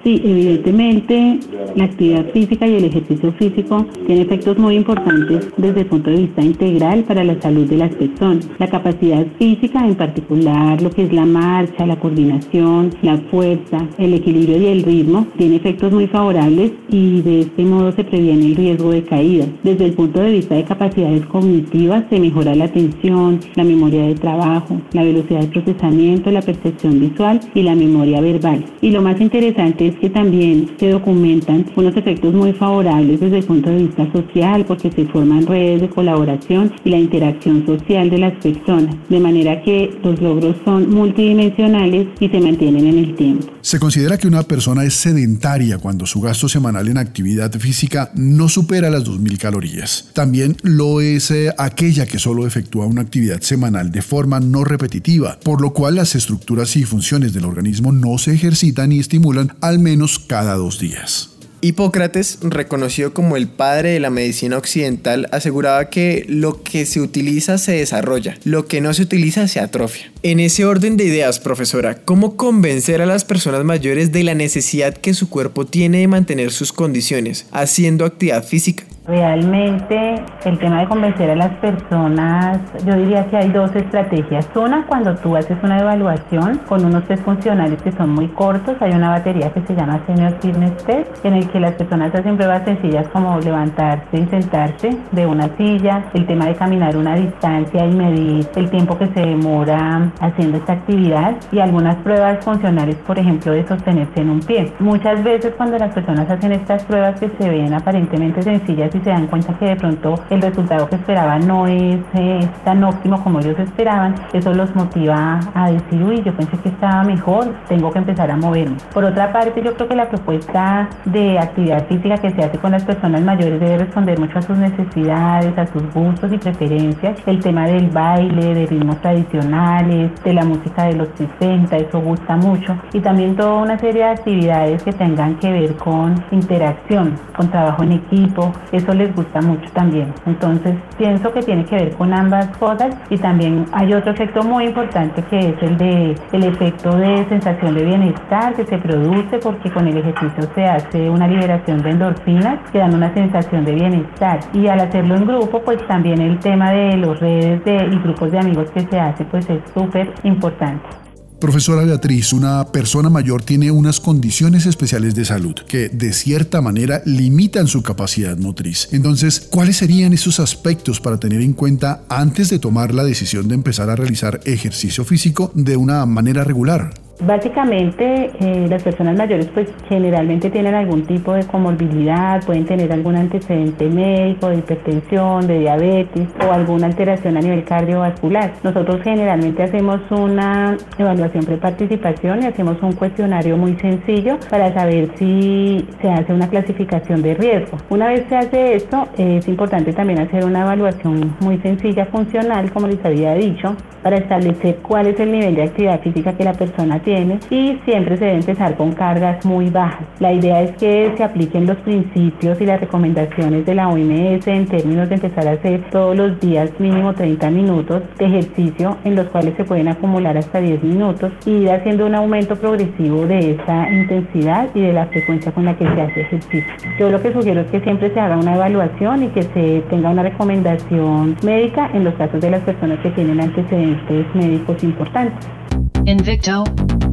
Sí, 0.03 0.22
evidentemente 0.24 1.39
la 1.75 1.86
actividad 1.86 2.25
física 2.32 2.67
y 2.67 2.75
el 2.75 2.86
ejercicio 2.86 3.32
físico 3.34 3.86
tienen 4.05 4.25
efectos 4.25 4.58
muy 4.58 4.75
importantes 4.75 5.50
desde 5.58 5.82
el 5.82 5.86
punto 5.88 6.10
de 6.10 6.17
vista 6.17 6.41
integral 6.41 7.03
para 7.03 7.24
la 7.24 7.41
salud 7.41 7.67
de 7.70 7.77
las 7.77 7.93
personas. 7.96 8.50
La 8.60 8.67
capacidad 8.67 9.25
física, 9.39 9.86
en 9.86 9.96
particular 9.96 10.82
lo 10.82 10.89
que 10.89 11.03
es 11.03 11.13
la 11.13 11.25
marcha, 11.25 11.86
la 11.86 11.98
coordinación, 11.98 12.91
la 13.01 13.17
fuerza, 13.32 13.88
el 13.98 14.13
equilibrio 14.13 14.58
y 14.58 14.65
el 14.67 14.84
ritmo, 14.84 15.25
tiene 15.38 15.55
efectos 15.55 15.91
muy 15.91 16.08
favorables 16.08 16.74
y 16.89 17.22
de 17.22 17.42
este 17.42 17.64
modo 17.64 17.92
se 17.94 18.03
previene 18.03 18.48
el 18.48 18.55
riesgo 18.55 18.92
de 18.92 19.03
caída. 19.03 19.46
Desde 19.64 19.85
el 19.85 19.94
punto 19.94 20.20
de 20.20 20.31
vista 20.31 20.55
de 20.55 20.64
capacidades 20.66 21.25
cognitivas 21.27 22.03
se 22.09 22.20
mejora 22.20 22.55
la 22.55 22.66
atención, 22.66 23.40
la 23.55 23.64
memoria 23.64 24.03
de 24.03 24.16
trabajo, 24.16 24.81
la 24.92 25.03
velocidad 25.03 25.42
de 25.42 25.48
procesamiento, 25.48 26.29
la 26.29 26.42
percepción 26.53 27.00
visual 27.00 27.39
y 27.53 27.63
la 27.63 27.75
memoria 27.75 28.22
verbal. 28.22 28.66
Y 28.81 28.92
lo 28.92 29.01
más 29.01 29.20
interesante 29.20 29.87
es 29.87 29.96
que 30.00 30.09
también 30.09 30.75
se 30.79 30.89
documentan 30.89 31.66
unos 31.75 31.96
efectos 31.96 32.33
muy 32.33 32.53
favorables 32.53 33.20
desde 33.20 33.39
el 33.39 33.46
punto 33.46 33.70
de 33.70 33.83
vista 33.83 34.11
social 34.11 34.66
porque 34.66 34.92
se 34.92 35.05
forman 35.05 35.46
redes 35.46 35.81
de 35.81 35.89
colaboración 35.89 36.72
y 36.83 36.89
la 36.89 36.98
interacción 36.98 37.66
social 37.66 38.09
de 38.09 38.18
las 38.18 38.33
personas, 38.44 38.96
de 39.09 39.20
manera 39.20 39.61
que 39.63 39.94
los 40.03 40.22
logros 40.22 40.55
son 40.66 40.89
multidimensionales 40.89 42.07
y 42.20 42.29
se 42.29 42.39
mantienen 42.39 42.87
en 42.87 42.98
el 42.98 43.16
tiempo. 43.16 43.48
Se 43.61 43.79
considera 43.79 44.18
que 44.18 44.27
una 44.27 44.44
persona 44.44 44.83
es 44.83 44.94
sedentaria 44.94 45.77
cuando 45.77 46.05
su 46.05 46.20
gasto 46.20 46.50
semanal 46.50 46.87
en 46.89 46.98
actividad 46.98 47.51
física 47.53 48.11
no 48.16 48.50
supera 48.50 48.89
las 48.89 49.05
2.000 49.05 49.37
calorías. 49.37 50.09
También 50.13 50.57
lo 50.63 51.01
es 51.01 51.31
eh, 51.31 51.53
aquella 51.57 52.05
que 52.05 52.20
solo 52.20 52.46
efectúa 52.46 52.85
una 52.85 53.01
actividad 53.01 53.42
semanal 53.42 53.92
de 53.92 54.01
forma 54.01 54.39
no 54.39 54.63
repetitiva, 54.63 55.39
por 55.44 55.61
lo 55.61 55.72
cual 55.74 55.96
las 55.96 56.16
estructuras 56.16 56.43
y 56.75 56.84
funciones 56.84 57.34
del 57.34 57.46
organismo 57.46 57.92
no 57.92 58.18
se 58.18 58.34
ejercitan 58.34 58.92
y 58.92 59.00
estimulan 59.00 59.56
al 59.62 59.79
menos 59.79 60.20
cada 60.20 60.56
dos 60.56 60.79
días. 60.79 61.29
Hipócrates, 61.62 62.40
reconocido 62.42 63.14
como 63.14 63.38
el 63.38 63.48
padre 63.48 63.92
de 63.92 64.01
la 64.01 64.10
medicina 64.10 64.58
occidental, 64.58 65.29
aseguraba 65.32 65.90
que 65.90 66.25
lo 66.27 66.62
que 66.62 66.86
se 66.86 67.00
utiliza 67.00 67.58
se 67.58 67.72
desarrolla, 67.72 68.38
lo 68.44 68.66
que 68.66 68.82
no 68.82 68.94
se 68.94 69.03
utiliza 69.03 69.48
se 69.48 69.62
atrofia. 69.62 70.12
En 70.24 70.42
ese 70.42 70.66
orden 70.66 70.98
de 70.98 71.06
ideas, 71.06 71.40
profesora, 71.40 72.00
¿cómo 72.03 72.36
convencer 72.36 73.01
a 73.01 73.06
las 73.06 73.24
personas 73.24 73.64
mayores 73.64 74.12
de 74.12 74.24
la 74.24 74.36
necesidad 74.36 74.94
que 74.94 75.14
su 75.14 75.29
cuerpo 75.29 75.66
tiene 75.66 76.00
de 76.00 76.10
mantener 76.10 76.51
sus 76.51 76.74
condiciones 76.74 77.46
haciendo 77.51 78.03
actividad 78.03 78.44
física? 78.44 78.84
Realmente 79.05 80.16
el 80.46 80.57
tema 80.59 80.79
de 80.79 80.87
convencer 80.87 81.29
a 81.29 81.35
las 81.35 81.51
personas, 81.55 82.57
yo 82.85 82.96
diría 82.96 83.25
que 83.27 83.35
hay 83.35 83.50
dos 83.50 83.75
estrategias. 83.75 84.48
Una, 84.55 84.85
cuando 84.87 85.13
tú 85.16 85.35
haces 85.35 85.57
una 85.61 85.77
evaluación 85.77 86.59
con 86.70 86.85
unos 86.85 87.03
test 87.03 87.22
funcionales 87.25 87.81
que 87.81 87.92
son 87.92 88.11
muy 88.11 88.29
cortos, 88.29 88.77
hay 88.79 88.92
una 88.92 89.09
batería 89.09 89.51
que 89.51 89.61
se 89.63 89.75
llama 89.75 90.00
Senior 90.07 90.37
Fitness 90.39 90.77
Test, 90.85 91.25
en 91.25 91.33
el 91.33 91.50
que 91.50 91.59
las 91.59 91.74
personas 91.74 92.16
hacen 92.16 92.37
pruebas 92.37 92.63
sencillas 92.63 93.05
como 93.09 93.37
levantarse 93.42 94.20
y 94.20 94.25
sentarse 94.27 94.98
de 95.11 95.25
una 95.25 95.50
silla, 95.57 96.05
el 96.13 96.25
tema 96.25 96.46
de 96.46 96.55
caminar 96.55 96.96
una 96.96 97.16
distancia 97.16 97.85
y 97.85 97.94
medir 97.94 98.48
el 98.55 98.70
tiempo 98.70 98.98
que 98.98 99.07
se 99.07 99.20
demora 99.20 100.13
haciendo 100.22 100.59
esta 100.59 100.74
actividad 100.74 101.35
y 101.51 101.59
algunas 101.59 101.98
pruebas 101.98 102.44
funcionales, 102.46 102.96
por 103.05 103.20
ejemplo, 103.20 103.51
de 103.51 103.68
sostenerse 103.68 104.22
en 104.22 104.29
un 104.29 104.39
pie. 104.39 104.72
Muchas 104.79 105.22
veces 105.25 105.53
cuando 105.57 105.77
las 105.77 105.94
personas 105.94 106.29
hacen 106.29 106.53
estas 106.53 106.85
pruebas 106.85 107.20
que 107.20 107.29
se 107.37 107.50
ven 107.50 107.74
aparentemente 107.74 108.42
sencillas, 108.42 108.93
y 108.94 109.00
se 109.00 109.10
dan 109.10 109.27
cuenta 109.27 109.53
que 109.58 109.66
de 109.66 109.75
pronto 109.75 110.16
el 110.29 110.42
resultado 110.42 110.88
que 110.90 110.96
esperaban 110.96 111.48
no 111.48 111.68
es 111.68 112.00
eh, 112.14 112.50
tan 112.64 112.84
óptimo 112.84 113.24
como 113.24 113.40
ellos 113.40 113.58
esperaban, 113.60 114.16
eso 114.34 114.53
los 114.53 114.75
motiva 114.75 115.40
a 115.53 115.72
decir, 115.72 116.03
uy, 116.03 116.22
yo 116.24 116.34
pensé 116.34 116.58
que 116.58 116.70
estaba 116.70 117.03
mejor, 117.03 117.53
tengo 117.68 117.92
que 117.92 118.00
empezar 118.00 118.29
a 118.32 118.38
moverme. 118.38 118.77
Por 118.94 119.03
otra 119.03 119.32
parte, 119.32 119.62
yo 119.64 119.74
creo 119.75 119.88
que 119.88 119.96
la 119.96 120.10
propuesta 120.10 120.90
de 121.06 121.40
actividad 121.40 121.86
física 121.88 122.18
que 122.18 122.32
se 122.32 122.44
hace 122.44 122.58
con 122.58 122.72
las 122.72 122.84
personas 122.84 123.22
mayores 123.22 123.60
debe 123.60 123.77
responder 123.79 124.20
mucho 124.20 124.40
a 124.40 124.42
sus 124.42 124.58
necesidades, 124.58 125.58
a 125.58 125.66
sus 125.68 125.84
gustos 125.94 126.32
y 126.32 126.38
preferencias. 126.38 127.18
El 127.25 127.40
tema 127.40 127.66
del 127.66 127.90
baile, 127.90 128.53
de 128.53 128.66
ritmos 128.66 129.00
tradicionales, 129.01 130.12
de 130.24 130.34
la 130.34 130.44
música 130.44 130.84
de 130.86 130.96
los 130.96 131.10
60, 131.18 131.75
eso 131.77 132.01
gusta 132.01 132.36
mucho. 132.36 132.77
Y 132.94 133.00
también 133.00 133.36
toda 133.36 133.62
una 133.62 133.77
serie 133.77 134.03
de 134.03 134.10
actividades 134.10 134.84
que 134.84 134.94
tengan 134.94 135.36
que 135.36 135.51
ver 135.51 135.75
con 135.75 136.16
interacción, 136.32 137.16
con 137.36 137.50
trabajo 137.50 137.84
en 137.84 137.94
equipo 137.94 138.51
eso 138.83 138.93
les 138.93 139.15
gusta 139.15 139.41
mucho 139.41 139.69
también. 139.74 140.13
Entonces 140.25 140.75
pienso 140.98 141.31
que 141.31 141.41
tiene 141.41 141.65
que 141.65 141.75
ver 141.75 141.96
con 141.96 142.13
ambas 142.13 142.48
cosas 142.57 142.96
y 143.09 143.17
también 143.17 143.65
hay 143.72 143.93
otro 143.93 144.11
efecto 144.11 144.43
muy 144.43 144.65
importante 144.65 145.24
que 145.24 145.39
es 145.39 145.55
el 145.61 145.77
de 145.77 146.15
el 146.31 146.43
efecto 146.43 146.96
de 146.98 147.25
sensación 147.29 147.75
de 147.75 147.85
bienestar 147.85 148.53
que 148.55 148.65
se 148.65 148.77
produce 148.77 149.39
porque 149.39 149.72
con 149.72 149.87
el 149.87 149.98
ejercicio 149.98 150.43
se 150.53 150.65
hace 150.65 151.09
una 151.09 151.27
liberación 151.27 151.81
de 151.81 151.91
endorfinas 151.91 152.59
que 152.72 152.79
dan 152.79 152.93
una 152.93 153.13
sensación 153.13 153.65
de 153.65 153.74
bienestar 153.74 154.39
y 154.53 154.67
al 154.67 154.79
hacerlo 154.79 155.15
en 155.15 155.25
grupo 155.25 155.61
pues 155.63 155.85
también 155.87 156.22
el 156.22 156.39
tema 156.39 156.72
de 156.72 156.98
los 156.98 157.19
redes 157.19 157.63
de, 157.63 157.75
y 157.75 158.00
grupos 158.00 158.31
de 158.31 158.39
amigos 158.39 158.69
que 158.72 158.81
se 158.81 159.00
hace 159.00 159.24
pues 159.25 159.50
es 159.50 159.61
súper 159.74 160.13
importante. 160.24 161.02
Profesora 161.44 161.84
Beatriz, 161.84 162.32
una 162.32 162.72
persona 162.72 163.10
mayor 163.10 163.44
tiene 163.44 163.70
unas 163.70 164.00
condiciones 164.00 164.66
especiales 164.66 165.14
de 165.14 165.25
salud 165.25 165.56
que 165.68 165.90
de 165.90 166.14
cierta 166.14 166.62
manera 166.62 167.01
limitan 167.06 167.68
su 167.68 167.84
capacidad 167.84 168.38
motriz. 168.38 168.88
Entonces, 168.94 169.46
¿cuáles 169.51 169.75
serían 169.75 170.14
esos 170.14 170.40
aspectos 170.40 171.01
para 171.01 171.20
tener 171.20 171.42
en 171.42 171.51
cuenta 171.51 172.03
antes 172.08 172.50
de 172.50 172.60
tomar 172.60 172.94
la 172.94 173.03
decisión 173.03 173.50
de 173.50 173.56
empezar 173.56 173.90
a 173.90 173.98
realizar 173.98 174.40
ejercicio 174.46 175.03
físico 175.03 175.51
de 175.53 175.75
una 175.75 176.06
manera 176.06 176.46
regular? 176.46 177.02
Básicamente, 177.21 178.31
eh, 178.39 178.67
las 178.67 178.81
personas 178.81 179.15
mayores 179.15 179.47
pues 179.53 179.69
generalmente 179.87 180.49
tienen 180.49 180.73
algún 180.73 181.05
tipo 181.05 181.33
de 181.33 181.45
comorbilidad, 181.45 182.43
pueden 182.43 182.65
tener 182.65 182.91
algún 182.91 183.15
antecedente 183.15 183.87
médico 183.87 184.49
de 184.49 184.57
hipertensión, 184.57 185.45
de 185.45 185.59
diabetes 185.59 186.27
o 186.45 186.51
alguna 186.51 186.87
alteración 186.87 187.37
a 187.37 187.41
nivel 187.41 187.63
cardiovascular. 187.65 188.53
Nosotros 188.63 189.01
generalmente 189.03 189.61
hacemos 189.61 189.99
una 190.09 190.75
evaluación 190.97 191.45
preparticipación 191.45 192.43
y 192.43 192.45
hacemos 192.47 192.81
un 192.81 192.93
cuestionario 192.93 193.57
muy 193.57 193.75
sencillo 193.75 194.37
para 194.49 194.73
saber 194.73 195.11
si 195.17 195.87
se 196.01 196.09
hace 196.09 196.33
una 196.33 196.49
clasificación 196.49 197.21
de 197.21 197.35
riesgo. 197.35 197.77
Una 197.89 198.07
vez 198.07 198.25
se 198.27 198.37
hace 198.37 198.75
esto, 198.75 199.07
es 199.17 199.47
importante 199.47 199.93
también 199.93 200.19
hacer 200.19 200.45
una 200.45 200.61
evaluación 200.61 201.35
muy 201.41 201.59
sencilla 201.59 202.07
funcional, 202.07 202.71
como 202.71 202.87
les 202.87 203.03
había 203.05 203.35
dicho, 203.35 203.75
para 204.01 204.17
establecer 204.17 204.77
cuál 204.81 205.07
es 205.07 205.19
el 205.19 205.31
nivel 205.31 205.55
de 205.55 205.63
actividad 205.63 206.01
física 206.01 206.33
que 206.33 206.43
la 206.43 206.53
persona 206.53 206.99
tiene 207.03 207.39
y 207.50 207.79
siempre 207.85 208.18
se 208.18 208.25
debe 208.25 208.37
empezar 208.37 208.75
con 208.75 208.92
cargas 208.94 209.46
muy 209.46 209.70
bajas. 209.70 210.05
La 210.20 210.33
idea 210.33 210.61
es 210.61 210.72
que 210.77 211.13
se 211.16 211.24
apliquen 211.24 211.68
los 211.68 211.77
principios 211.77 212.59
y 212.59 212.66
las 212.66 212.79
recomendaciones 212.79 213.66
de 213.66 213.75
la 213.75 213.89
OMS 213.89 214.48
en 214.48 214.66
términos 214.68 215.09
de 215.09 215.16
empezar 215.16 215.48
a 215.48 215.51
hacer 215.51 215.83
todos 215.92 216.16
los 216.16 216.39
días 216.39 216.70
mínimo 216.79 217.13
30 217.13 217.50
minutos 217.51 218.03
de 218.18 218.25
ejercicio 218.25 218.98
en 219.03 219.16
los 219.16 219.27
cuales 219.27 219.55
se 219.55 219.63
pueden 219.63 219.87
acumular 219.87 220.37
hasta 220.37 220.59
10 220.59 220.83
minutos 220.83 221.31
y 221.46 221.51
ir 221.51 221.72
haciendo 221.72 222.05
un 222.05 222.16
aumento 222.16 222.55
progresivo 222.55 223.25
de 223.27 223.51
esa 223.51 223.89
intensidad 223.92 224.70
y 224.74 224.81
de 224.81 224.94
la 224.94 225.05
frecuencia 225.07 225.51
con 225.51 225.66
la 225.66 225.77
que 225.77 225.85
se 225.85 226.01
hace 226.01 226.22
ejercicio. 226.22 226.74
Yo 227.00 227.09
lo 227.09 227.22
que 227.22 227.33
sugiero 227.33 227.61
es 227.61 227.68
que 227.68 227.81
siempre 227.81 228.13
se 228.13 228.20
haga 228.20 228.37
una 228.37 228.55
evaluación 228.55 229.24
y 229.24 229.27
que 229.29 229.44
se 229.44 229.83
tenga 229.89 230.09
una 230.09 230.24
recomendación 230.24 231.35
médica 231.44 231.89
en 231.94 232.03
los 232.03 232.13
casos 232.16 232.42
de 232.42 232.50
las 232.50 232.61
personas 232.61 233.00
que 233.00 233.09
tienen 233.11 233.39
antecedentes 233.42 234.25
médicos 234.33 234.83
importantes. 234.83 235.62
Invicto 236.05 236.66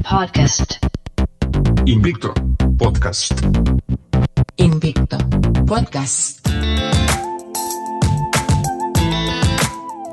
Podcast. 0.02 0.84
Invicto 1.86 2.34
Podcast. 2.76 3.32
Invicto 4.56 5.16
Podcast. 5.64 6.48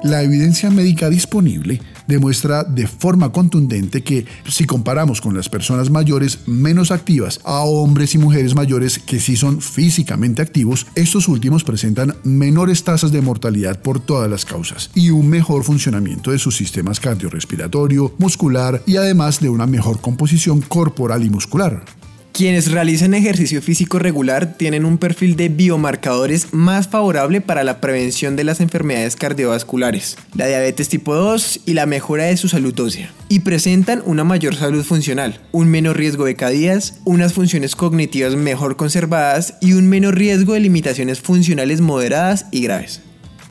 La 0.03 0.21
evidencia 0.21 0.69
médica 0.69 1.09
disponible 1.09 1.81
demuestra 2.07 2.63
de 2.63 2.87
forma 2.87 3.31
contundente 3.31 4.03
que 4.03 4.25
si 4.47 4.65
comparamos 4.65 5.21
con 5.21 5.35
las 5.35 5.49
personas 5.49 5.89
mayores 5.89 6.47
menos 6.47 6.91
activas 6.91 7.39
a 7.43 7.59
hombres 7.59 8.15
y 8.15 8.17
mujeres 8.17 8.55
mayores 8.55 8.99
que 8.99 9.19
sí 9.19 9.35
son 9.35 9.61
físicamente 9.61 10.41
activos, 10.41 10.87
estos 10.95 11.27
últimos 11.27 11.63
presentan 11.63 12.15
menores 12.23 12.83
tasas 12.83 13.11
de 13.11 13.21
mortalidad 13.21 13.81
por 13.81 13.99
todas 13.99 14.29
las 14.29 14.45
causas 14.45 14.89
y 14.95 15.09
un 15.09 15.27
mejor 15.27 15.63
funcionamiento 15.63 16.31
de 16.31 16.39
sus 16.39 16.55
sistemas 16.55 16.99
cardiorrespiratorio, 16.99 18.13
muscular 18.17 18.81
y 18.85 18.97
además 18.97 19.39
de 19.39 19.49
una 19.49 19.67
mejor 19.67 20.01
composición 20.01 20.61
corporal 20.61 21.23
y 21.23 21.29
muscular. 21.29 21.83
Quienes 22.37 22.71
realizan 22.71 23.15
ejercicio 23.15 23.63
físico 23.63 23.97
regular 23.97 24.53
tienen 24.59 24.85
un 24.85 24.99
perfil 24.99 25.35
de 25.35 25.49
biomarcadores 25.49 26.53
más 26.53 26.87
favorable 26.87 27.41
para 27.41 27.63
la 27.63 27.81
prevención 27.81 28.35
de 28.35 28.43
las 28.43 28.61
enfermedades 28.61 29.15
cardiovasculares, 29.15 30.17
la 30.35 30.45
diabetes 30.45 30.87
tipo 30.87 31.15
2 31.15 31.61
y 31.65 31.73
la 31.73 31.87
mejora 31.87 32.25
de 32.25 32.37
su 32.37 32.47
salud 32.47 32.79
ósea, 32.79 33.11
y 33.27 33.39
presentan 33.39 34.03
una 34.05 34.23
mayor 34.23 34.53
salud 34.53 34.83
funcional, 34.83 35.41
un 35.51 35.67
menor 35.69 35.97
riesgo 35.97 36.25
de 36.25 36.35
caídas, 36.35 36.99
unas 37.05 37.33
funciones 37.33 37.75
cognitivas 37.75 38.35
mejor 38.35 38.77
conservadas 38.77 39.55
y 39.59 39.73
un 39.73 39.89
menor 39.89 40.15
riesgo 40.15 40.53
de 40.53 40.59
limitaciones 40.59 41.19
funcionales 41.19 41.81
moderadas 41.81 42.45
y 42.51 42.61
graves. 42.61 43.01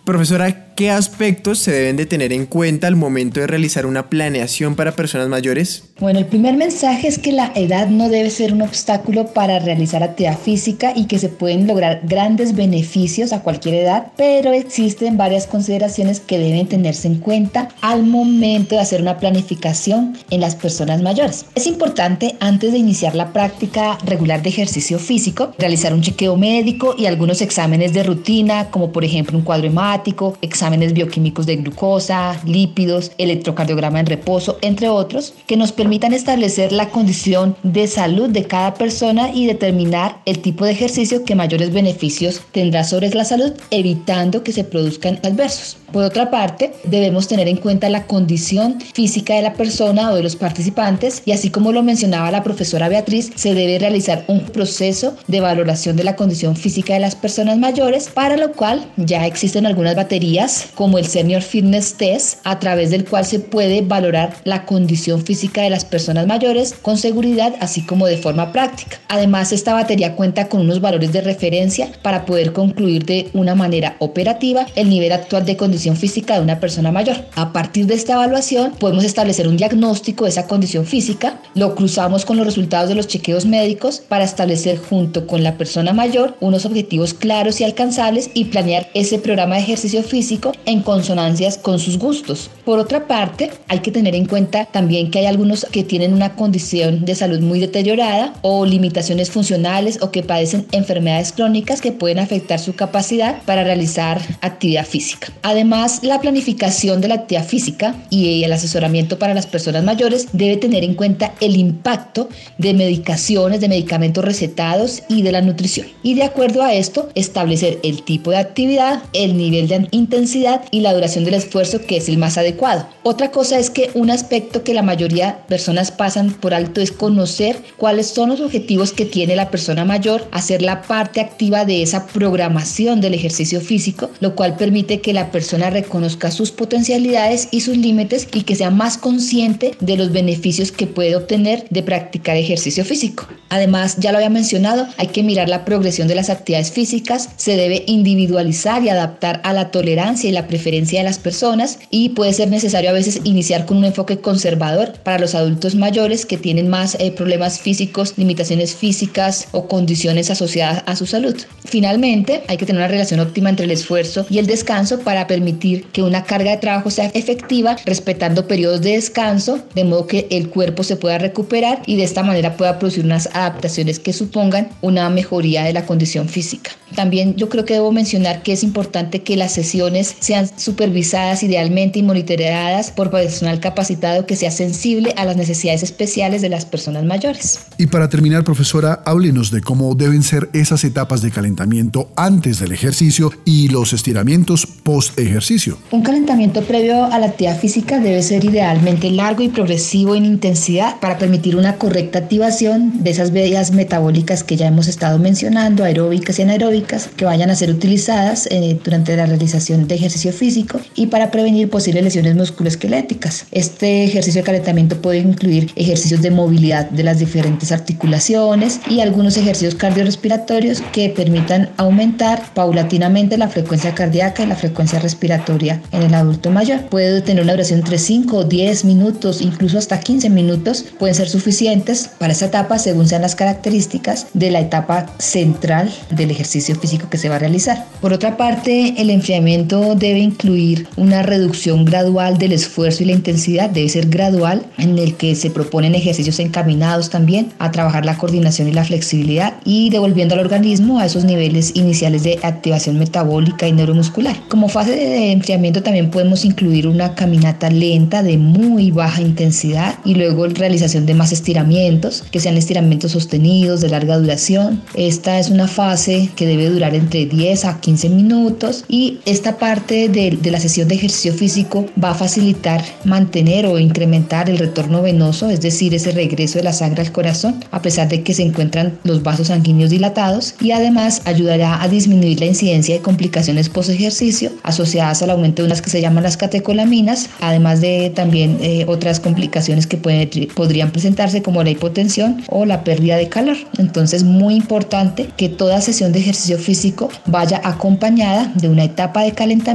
Profesora, 0.05 0.66
¿qué 0.77 0.91
aspectos 0.91 1.59
se 1.59 1.73
deben 1.73 1.97
de 1.97 2.05
tener 2.05 2.35
en 2.35 2.45
cuenta 2.45 2.87
al 2.87 2.97
momento 2.97 3.41
de 3.41 3.47
realizar 3.47 3.87
una 3.87 4.11
planeación 4.11 4.77
para 4.77 4.95
personas 4.95 5.29
mayores? 5.29 5.85
Bueno, 5.99 6.19
el 6.19 6.27
primer 6.27 6.55
mensaje 6.57 7.09
es 7.09 7.19
que 7.19 7.33
la 7.33 7.51
edad 7.55 7.89
no 7.89 8.11
debe 8.11 8.29
ser 8.29 8.53
un 8.53 8.61
obstáculo 8.61 9.29
para 9.29 9.59
realizar 9.59 10.03
actividad 10.03 10.39
física 10.39 10.93
y 10.95 11.07
que 11.07 11.19
se 11.19 11.31
pueden 11.31 11.67
lograr 11.67 12.03
grandes 12.05 12.55
beneficios 12.55 13.33
a 13.33 13.41
cualquier 13.41 13.77
edad, 13.77 14.09
pero 14.19 14.53
existen 14.53 15.17
varias 15.17 15.47
consideraciones 15.47 16.21
que 16.21 16.39
deben 16.39 16.69
tenerse 16.69 17.09
en 17.09 17.17
cuenta 17.17 17.69
al 17.81 18.05
momento 18.05 18.75
de 18.75 18.83
hacer 18.83 19.01
una 19.01 19.19
planificación 19.19 20.19
en 20.29 20.43
las 20.43 20.55
personas 20.55 21.01
mayores. 21.01 21.47
Es 21.55 21.67
importante 21.67 22.37
antes 22.41 22.73
de 22.73 22.79
iniciar 22.79 23.15
la 23.15 23.33
práctica 23.33 23.97
regular 24.05 24.43
de 24.43 24.51
ejercicio 24.51 24.99
físico, 24.99 25.53
realizar 25.59 25.95
un 25.95 26.03
chequeo 26.03 26.37
médico 26.37 26.95
y 26.99 27.07
algunos 27.07 27.41
exámenes 27.41 27.95
de 27.95 28.03
rutina, 28.03 28.71
como 28.71 28.93
por 28.93 29.05
ejemplo 29.05 29.39
un 29.39 29.45
cuadro 29.45 29.69
hemático, 29.69 30.37
exámenes 30.67 30.95
bioquímicos 30.95 31.47
de 31.47 31.57
glucosa, 31.57 32.41
lípidos, 32.45 33.13
electrocardiograma 33.19 34.01
en 34.01 34.07
reposo, 34.07 34.59
entre 34.63 34.89
otros, 34.89 35.33
que 35.47 35.57
nos 35.57 35.71
permitan 35.71 36.13
establecer 36.13 36.73
la 36.73 36.91
condición 36.91 37.55
de 37.63 37.87
salud 37.87 38.31
de 38.31 38.47
cada 38.47 38.75
persona 38.75 39.31
y 39.33 39.47
determinar 39.47 40.21
el 40.25 40.41
tipo 40.41 40.65
de 40.65 40.73
ejercicio 40.73 41.25
que 41.25 41.37
mayores 41.37 41.73
beneficios 41.73 42.43
tendrá 42.51 42.83
sobre 42.83 43.11
la 43.11 43.25
salud, 43.25 43.53
evitando 43.71 44.43
que 44.43 44.51
se 44.51 44.65
produzcan 44.65 45.21
adversos. 45.23 45.77
Por 45.93 46.03
otra 46.03 46.31
parte, 46.31 46.73
debemos 46.83 47.29
tener 47.29 47.47
en 47.47 47.59
cuenta 47.59 47.89
la 47.89 48.07
condición 48.07 48.81
física 48.81 49.35
de 49.35 49.43
la 49.43 49.55
persona 49.55 50.11
o 50.11 50.17
de 50.17 50.23
los 50.25 50.35
participantes 50.35 51.23
y 51.25 51.31
así 51.31 51.51
como 51.51 51.71
lo 51.71 51.85
mencionaba 51.85 52.31
la 52.33 52.43
profesora 52.43 52.89
Beatriz, 52.89 53.31
se 53.37 53.55
debe 53.55 53.79
realizar 53.79 54.25
un 54.27 54.41
proceso 54.41 55.17
de 55.29 55.41
valoración 55.41 55.97
de 55.97 56.05
la 56.05 56.17
condición 56.17 56.57
física 56.57 56.95
de 56.95 57.01
las 57.01 57.15
personas 57.15 57.57
mayores, 57.59 58.09
para 58.09 58.37
lo 58.37 58.53
cual 58.53 58.85
ya 58.97 59.27
existen 59.27 59.65
algunas 59.65 59.95
baterías 59.95 60.56
como 60.75 60.99
el 60.99 61.07
Senior 61.07 61.42
Fitness 61.42 61.95
Test, 61.95 62.38
a 62.45 62.59
través 62.59 62.90
del 62.90 63.05
cual 63.05 63.25
se 63.25 63.40
puede 63.40 63.83
valorar 63.83 64.37
la 64.45 64.64
condición 64.64 65.25
física 65.25 65.62
de 65.62 65.71
las 65.71 65.85
personas 65.85 66.27
mayores 66.27 66.75
con 66.81 66.99
seguridad, 66.99 67.55
así 67.61 67.83
como 67.83 68.07
de 68.07 68.19
forma 68.19 68.53
práctica. 68.53 68.99
Además, 69.09 69.53
esta 69.53 69.75
batería 69.75 70.14
cuenta 70.14 70.49
con 70.49 70.62
unos 70.62 70.81
valores 70.81 71.12
de 71.12 71.21
referencia 71.21 71.88
para 72.03 72.25
poder 72.25 72.53
concluir 72.53 73.05
de 73.05 73.29
una 73.33 73.55
manera 73.55 73.97
operativa 73.99 74.66
el 74.75 74.88
nivel 74.88 75.12
actual 75.12 75.45
de 75.45 75.57
condición 75.57 75.97
física 75.97 76.35
de 76.35 76.40
una 76.40 76.61
persona 76.61 76.92
mayor. 76.92 77.16
A 77.35 77.53
partir 77.53 77.87
de 77.87 77.95
esta 77.95 78.14
evaluación 78.14 78.73
podemos 78.79 79.05
establecer 79.05 79.49
un 79.49 79.57
diagnóstico 79.57 80.25
de 80.25 80.31
esa 80.31 80.47
condición 80.47 80.87
física, 80.87 81.40
lo 81.55 81.75
cruzamos 81.75 82.25
con 82.25 82.37
los 82.37 82.47
resultados 82.47 82.88
de 82.88 82.95
los 82.95 83.09
chequeos 83.09 83.47
médicos 83.47 84.03
para 84.09 84.25
establecer 84.25 84.79
junto 84.79 85.27
con 85.27 85.42
la 85.42 85.57
persona 85.57 85.92
mayor 85.92 86.37
unos 86.40 86.64
objetivos 86.64 87.14
claros 87.14 87.61
y 87.61 87.64
alcanzables 87.64 88.31
y 88.35 88.47
planear 88.47 88.88
ese 88.95 89.19
programa 89.19 89.57
de 89.57 89.62
ejercicio 89.62 90.03
físico 90.03 90.46
en 90.65 90.83
consonancias 90.83 91.59
con 91.59 91.79
sus 91.79 91.99
gustos. 91.99 92.51
Por 92.65 92.79
otra 92.79 93.07
parte, 93.07 93.51
hay 93.69 93.81
que 93.81 93.93
tener 93.93 94.15
en 94.15 94.27
cuenta 94.27 94.65
también 94.65 95.11
que 95.11 95.19
hay 95.19 95.27
algunos 95.27 95.67
que 95.71 95.85
tienen 95.85 96.15
una 96.15 96.35
condición 96.37 97.05
de 97.05 97.15
salud 97.15 97.41
muy 97.41 97.61
deteriorada 97.61 98.33
o 98.43 98.65
limitaciones 98.65 99.31
funcionales 99.31 99.99
o 100.01 100.11
que 100.11 100.23
padecen 100.23 100.67
enfermedades 100.73 101.33
crónicas 101.33 101.81
que 101.81 101.93
pueden 101.93 102.19
afectar 102.19 102.59
su 102.59 102.75
capacidad 102.75 103.43
para 103.43 103.63
realizar 103.63 104.21
actividad 104.41 104.87
física. 104.87 105.29
Además, 105.43 105.67
Además, 105.67 106.05
la 106.05 106.21
planificación 106.21 107.01
de 107.01 107.09
la 107.09 107.17
actividad 107.17 107.45
física 107.45 107.97
y 108.09 108.45
el 108.45 108.53
asesoramiento 108.53 109.19
para 109.19 109.35
las 109.35 109.47
personas 109.47 109.83
mayores 109.83 110.29
debe 110.33 110.57
tener 110.59 110.85
en 110.85 110.95
cuenta 110.95 111.35
el 111.41 111.57
impacto 111.57 112.29
de 112.57 112.73
medicaciones, 112.73 113.61
de 113.61 113.69
medicamentos 113.69 114.25
recetados 114.25 115.03
y 115.09 115.23
de 115.23 115.33
la 115.33 115.43
nutrición. 115.43 115.89
Y 116.05 116.15
de 116.15 116.23
acuerdo 116.23 116.63
a 116.63 116.73
esto, 116.73 117.09
establecer 117.17 117.81
el 117.83 118.05
tipo 118.05 118.31
de 118.31 118.37
actividad, 118.37 119.03
el 119.13 119.37
nivel 119.37 119.67
de 119.67 119.89
intensidad 119.91 120.36
y 120.70 120.81
la 120.81 120.92
duración 120.92 121.25
del 121.25 121.35
esfuerzo 121.35 121.81
que 121.87 121.96
es 121.96 122.09
el 122.09 122.18
más 122.18 122.37
adecuado. 122.37 122.87
Otra 123.03 123.31
cosa 123.31 123.59
es 123.59 123.70
que 123.70 123.90
un 123.94 124.11
aspecto 124.11 124.62
que 124.62 124.75
la 124.75 124.83
mayoría 124.83 125.27
de 125.27 125.35
personas 125.49 125.90
pasan 125.90 126.31
por 126.31 126.53
alto 126.53 126.81
es 126.81 126.92
conocer 126.92 127.62
cuáles 127.77 128.09
son 128.09 128.29
los 128.31 128.40
objetivos 128.40 128.92
que 128.92 129.07
tiene 129.07 129.37
la 129.37 129.51
persona 129.51 129.85
mayor, 129.85 130.29
hacer 130.33 130.62
la 130.62 130.83
parte 130.83 131.20
activa 131.20 131.64
de 131.64 131.83
esa 131.83 132.07
programación 132.07 133.01
del 133.01 133.14
ejercicio 133.14 133.61
físico, 133.61 134.11
lo 134.20 134.35
cual 134.35 134.57
permite 134.57 135.01
que 135.01 135.12
la 135.12 135.31
persona 135.31 135.70
reconozca 135.70 136.31
sus 136.31 136.51
potencialidades 136.51 137.49
y 137.51 137.61
sus 137.61 137.77
límites 137.77 138.29
y 138.33 138.42
que 138.42 138.57
sea 138.57 138.70
más 138.70 138.99
consciente 138.99 139.77
de 139.81 139.96
los 139.96 140.12
beneficios 140.12 140.72
que 140.72 140.87
puede 140.87 141.16
obtener 141.16 141.66
de 141.70 141.83
practicar 141.83 142.37
ejercicio 142.37 142.85
físico. 142.85 143.27
Además, 143.49 143.96
ya 143.99 144.11
lo 144.11 144.18
había 144.18 144.31
mencionado, 144.31 144.87
hay 144.99 145.09
que 145.09 145.22
mirar 145.22 145.49
la 145.49 145.64
progresión 145.64 146.09
de 146.09 146.16
las 146.16 146.31
actividades 146.31 146.72
físicas, 146.72 147.31
se 147.37 147.57
debe 147.57 147.85
individualizar 147.87 148.83
y 148.83 148.88
adaptar 148.88 149.40
a 149.44 149.53
la 149.53 149.70
tolerancia 149.70 150.26
la 150.33 150.47
preferencia 150.47 151.01
de 151.01 151.05
las 151.05 151.19
personas 151.19 151.79
y 151.91 152.11
puede 152.11 152.33
ser 152.33 152.49
necesario 152.49 152.91
a 152.91 152.95
veces 152.95 153.21
iniciar 153.25 153.67
con 153.67 153.79
un 153.79 153.85
enfoque 153.85 154.19
conservador 154.19 154.95
para 155.03 155.19
los 155.19 155.35
adultos 155.35 155.75
mayores 155.75 156.27
que 156.27 156.37
tienen 156.37 156.69
más 156.69 156.97
eh, 156.99 157.12
problemas 157.12 157.61
físicos, 157.61 158.15
limitaciones 158.17 158.75
físicas 158.75 159.49
o 159.53 159.69
condiciones 159.69 160.31
asociadas 160.31 160.83
a 160.87 160.97
su 160.97 161.07
salud. 161.07 161.37
Finalmente, 161.65 162.43
hay 162.49 162.57
que 162.57 162.67
tener 162.67 162.81
una 162.81 162.89
relación 162.89 163.21
óptima 163.21 163.51
entre 163.51 163.65
el 163.65 163.71
esfuerzo 163.71 164.27
y 164.31 164.39
el 164.39 164.47
descanso 164.47 165.01
para 165.01 165.27
permitir 165.27 165.85
que 165.93 166.03
una 166.03 166.25
carga 166.25 166.53
de 166.53 166.57
trabajo 166.59 166.91
sea 166.91 167.11
efectiva, 167.15 167.77
respetando 167.85 168.47
periodos 168.47 168.83
de 168.83 168.93
descanso, 168.93 169.61
de 169.75 169.85
modo 169.85 170.07
que 170.07 170.27
el 170.31 170.49
cuerpo 170.49 170.83
se 170.83 170.97
pueda 170.97 171.19
recuperar 171.19 171.83
y 171.87 171.97
de 171.97 172.05
esta 172.05 172.23
manera 172.23 172.57
pueda 172.57 172.79
producir 172.79 173.05
unas 173.05 173.29
adaptaciones 173.33 173.99
que 173.99 174.12
supongan 174.12 174.69
una 174.83 175.09
mejoría 175.11 175.65
de 175.65 175.73
la 175.73 175.87
condición 175.87 176.29
física. 176.29 176.73
También 176.95 177.35
yo 177.37 177.49
creo 177.49 177.65
que 177.65 177.75
debo 177.75 177.93
mencionar 177.93 178.43
que 178.43 178.53
es 178.53 178.62
importante 178.62 179.23
que 179.23 179.37
las 179.37 179.53
sesiones 179.53 180.06
sean 180.21 180.49
supervisadas 180.57 181.42
idealmente 181.42 181.99
y 181.99 182.03
monitoreadas 182.03 182.90
por 182.90 183.11
personal 183.11 183.61
capacitado 183.61 184.27
que 184.27 184.37
sea 184.37 184.51
sensible 184.51 185.14
a 185.16 185.25
las 185.25 185.37
necesidades 185.37 185.83
especiales 185.83 186.42
de 186.42 186.49
las 186.49 186.64
personas 186.64 187.05
mayores. 187.05 187.61
Y 187.79 187.87
para 187.87 188.09
terminar, 188.09 188.45
profesora, 188.45 189.03
háblenos 189.05 189.51
de 189.51 189.61
cómo 189.61 189.95
deben 189.95 190.23
ser 190.23 190.49
esas 190.53 190.85
etapas 190.85 191.23
de 191.23 191.31
calentamiento 191.31 192.09
antes 192.16 192.59
del 192.59 192.73
ejercicio 192.73 193.31
y 193.45 193.69
los 193.69 193.92
estiramientos 193.92 194.66
post 194.66 195.19
ejercicio. 195.19 195.79
Un 195.90 196.03
calentamiento 196.03 196.62
previo 196.62 197.05
a 197.05 197.19
la 197.19 197.27
actividad 197.27 197.59
física 197.59 197.99
debe 197.99 198.23
ser 198.23 198.45
idealmente 198.45 199.11
largo 199.11 199.42
y 199.42 199.49
progresivo 199.49 200.14
en 200.14 200.25
intensidad 200.25 201.01
para 201.01 201.19
permitir 201.19 201.57
una 201.57 201.77
correcta 201.77 202.19
activación 202.21 203.03
de 203.03 203.11
esas 203.11 203.33
vías 203.33 203.73
metabólicas 203.73 204.45
que 204.45 204.57
ya 204.57 204.66
hemos 204.66 204.88
estado 204.88 205.19
mencionando, 205.19 205.85
aeróbicas 205.85 206.38
y 206.38 206.42
anaeróbicas, 206.42 207.09
que 207.16 207.25
vayan 207.25 207.51
a 207.51 207.57
ser 207.57 207.71
utilizadas 207.71 208.49
eh, 208.51 208.79
durante 208.83 209.16
la 209.16 209.27
realización 209.27 209.88
de 209.88 209.96
ejercicio 209.97 210.33
físico 210.33 210.81
y 210.95 211.07
para 211.07 211.31
prevenir 211.31 211.71
posibles 211.71 212.05
lesiones 212.05 212.35
musculoesqueléticas. 212.35 213.47
Este 213.51 214.05
ejercicio 214.05 214.41
de 214.41 214.47
calentamiento 214.47 215.01
puede 215.01 215.19
incluir 215.19 215.71
ejercicios 215.77 216.23
de 216.23 216.31
movilidad 216.31 216.91
de 216.91 217.03
las 217.03 217.19
diferentes 217.19 217.73
articulaciones 217.73 218.81
y 218.89 219.01
algunos 219.01 219.37
ejercicios 219.37 219.75
cardiorrespiratorios 219.75 220.83
que 220.93 221.11
permitan 221.11 221.71
aumentar 221.77 222.43
paulatinamente 222.55 223.39
la 223.39 223.49
frecuencia 223.49 223.95
cardíaca 223.95 224.43
y 224.43 224.47
la 224.47 224.57
frecuencia 224.57 224.99
respiratoria 224.99 225.83
en 225.93 226.03
el 226.03 226.15
adulto 226.15 226.51
mayor. 226.51 226.83
Puede 226.89 227.21
tener 227.23 227.43
una 227.43 227.53
duración 227.53 227.81
entre 227.81 227.99
5 227.99 228.37
o 228.37 228.45
10 228.45 228.85
minutos, 228.85 229.41
incluso 229.41 229.79
hasta 229.79 230.01
15 230.01 230.31
minutos, 230.31 230.85
pueden 230.99 231.15
ser 231.15 231.29
suficientes 231.29 232.11
para 232.19 232.33
esta 232.33 232.47
etapa 232.47 232.79
según 232.79 233.07
sean 233.09 233.23
las 233.23 233.35
características 233.35 234.27
de 234.35 234.51
la 234.51 234.61
etapa 234.61 235.07
central 235.19 235.93
del 236.11 236.31
ejercicio 236.31 236.75
físico 236.75 237.09
que 237.09 237.19
se 237.19 237.29
va 237.29 237.37
a 237.37 237.39
realizar. 237.39 237.87
Por 238.01 238.13
otra 238.13 238.37
parte, 238.37 238.95
el 238.99 239.11
enfriamiento 239.11 239.86
debe 239.94 240.18
incluir 240.18 240.88
una 240.96 241.22
reducción 241.22 241.85
gradual 241.85 242.38
del 242.38 242.53
esfuerzo 242.53 243.03
y 243.03 243.07
la 243.07 243.12
intensidad, 243.12 243.70
debe 243.70 243.88
ser 243.88 244.09
gradual, 244.09 244.66
en 244.79 244.99
el 244.99 245.14
que 245.14 245.35
se 245.35 245.51
proponen 245.51 245.94
ejercicios 245.94 246.38
encaminados 246.40 247.11
también 247.11 247.53
a 247.59 247.70
trabajar 247.70 248.05
la 248.05 248.18
coordinación 248.18 248.68
y 248.68 248.72
la 248.72 248.85
flexibilidad 248.85 249.55
y 249.64 249.90
devolviendo 249.90 250.35
al 250.35 250.40
organismo 250.40 250.99
a 250.99 251.07
esos 251.07 251.25
niveles 251.25 251.72
iniciales 251.75 252.22
de 252.22 252.38
activación 252.42 252.99
metabólica 252.99 253.68
y 253.68 253.72
neuromuscular. 253.72 254.37
Como 254.49 254.68
fase 254.68 254.92
de 254.92 255.33
enfriamiento 255.33 255.83
también 255.83 256.11
podemos 256.11 256.44
incluir 256.44 256.87
una 256.87 257.14
caminata 257.14 257.70
lenta 257.70 258.22
de 258.22 258.38
muy 258.38 258.90
baja 258.90 259.20
intensidad 259.20 259.99
y 260.05 260.14
luego 260.14 260.46
realización 260.46 261.07
de 261.07 261.14
más 261.14 261.33
estiramientos, 261.33 262.25
que 262.31 262.40
sean 262.40 262.57
estiramientos 262.57 263.12
sostenidos 263.12 263.81
de 263.81 263.88
larga 263.88 264.18
duración. 264.18 264.83
Esta 264.94 265.38
es 265.38 265.51
una 265.51 265.68
fase 265.68 266.31
que 266.37 266.46
debe 266.46 266.68
durar 266.68 266.94
entre 266.94 267.27
10 267.27 267.64
a 267.64 267.81
15 267.81 268.09
minutos 268.09 268.85
y 268.88 269.18
esta 269.27 269.59
parte 269.59 269.76
de, 269.87 270.39
de 270.41 270.51
la 270.51 270.61
sesión 270.61 270.89
de 270.89 270.95
ejercicio 270.95 271.33
físico 271.33 271.87
va 272.03 272.11
a 272.11 272.15
facilitar 272.15 272.85
mantener 273.05 273.67
o 273.67 273.79
incrementar 273.79 274.49
el 274.49 274.59
retorno 274.59 275.03
venoso, 275.03 275.51
es 275.51 275.61
decir, 275.61 275.95
ese 275.95 276.12
regreso 276.12 276.59
de 276.59 276.65
la 276.65 276.73
sangre 276.73 277.03
al 277.03 277.12
corazón, 277.12 277.62
a 277.71 277.83
pesar 277.83 278.09
de 278.09 278.23
que 278.23 278.35
se 278.35 278.43
encuentran 278.43 278.99
los 279.05 279.23
vasos 279.23 279.49
sanguíneos 279.49 279.91
dilatados 279.91 280.55
y 280.61 280.71
además 280.71 281.23
ayudará 281.25 281.83
a 281.83 281.89
disminuir 281.89 282.41
la 282.41 282.47
incidencia 282.47 282.95
de 282.95 283.03
complicaciones 283.03 283.69
post 283.69 283.91
ejercicio 283.91 284.51
asociadas 284.62 285.23
al 285.23 285.31
aumento 285.31 285.62
de 285.62 285.67
unas 285.67 285.83
que 285.83 285.91
se 285.91 286.01
llaman 286.01 286.25
las 286.25 286.37
catecolaminas, 286.37 287.29
además 287.41 287.81
de 287.81 288.11
también 288.15 288.59
eh, 288.61 288.85
otras 288.89 289.21
complicaciones 289.21 289.87
que 289.87 289.97
pueden, 289.97 290.29
podrían 290.55 290.91
presentarse 290.91 291.43
como 291.43 291.62
la 291.62 291.71
hipotensión 291.71 292.43
o 292.49 292.65
la 292.65 292.85
pérdida 292.85 293.17
de 293.17 293.29
calor. 293.29 293.57
Entonces, 293.79 294.25
muy 294.25 294.55
importante 294.55 295.29
que 295.37 295.49
toda 295.49 295.81
sesión 295.81 296.12
de 296.12 296.21
ejercicio 296.21 296.59
físico 296.59 297.09
vaya 297.27 297.61
acompañada 297.65 298.53
de 298.55 298.69
una 298.69 298.85
etapa 298.85 299.23
de 299.23 299.33
calentamiento, 299.33 299.66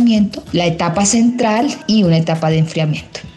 la 0.51 0.65
etapa 0.65 1.05
central 1.05 1.69
y 1.87 2.03
una 2.03 2.17
etapa 2.17 2.49
de 2.49 2.59
enfriamiento. 2.59 3.30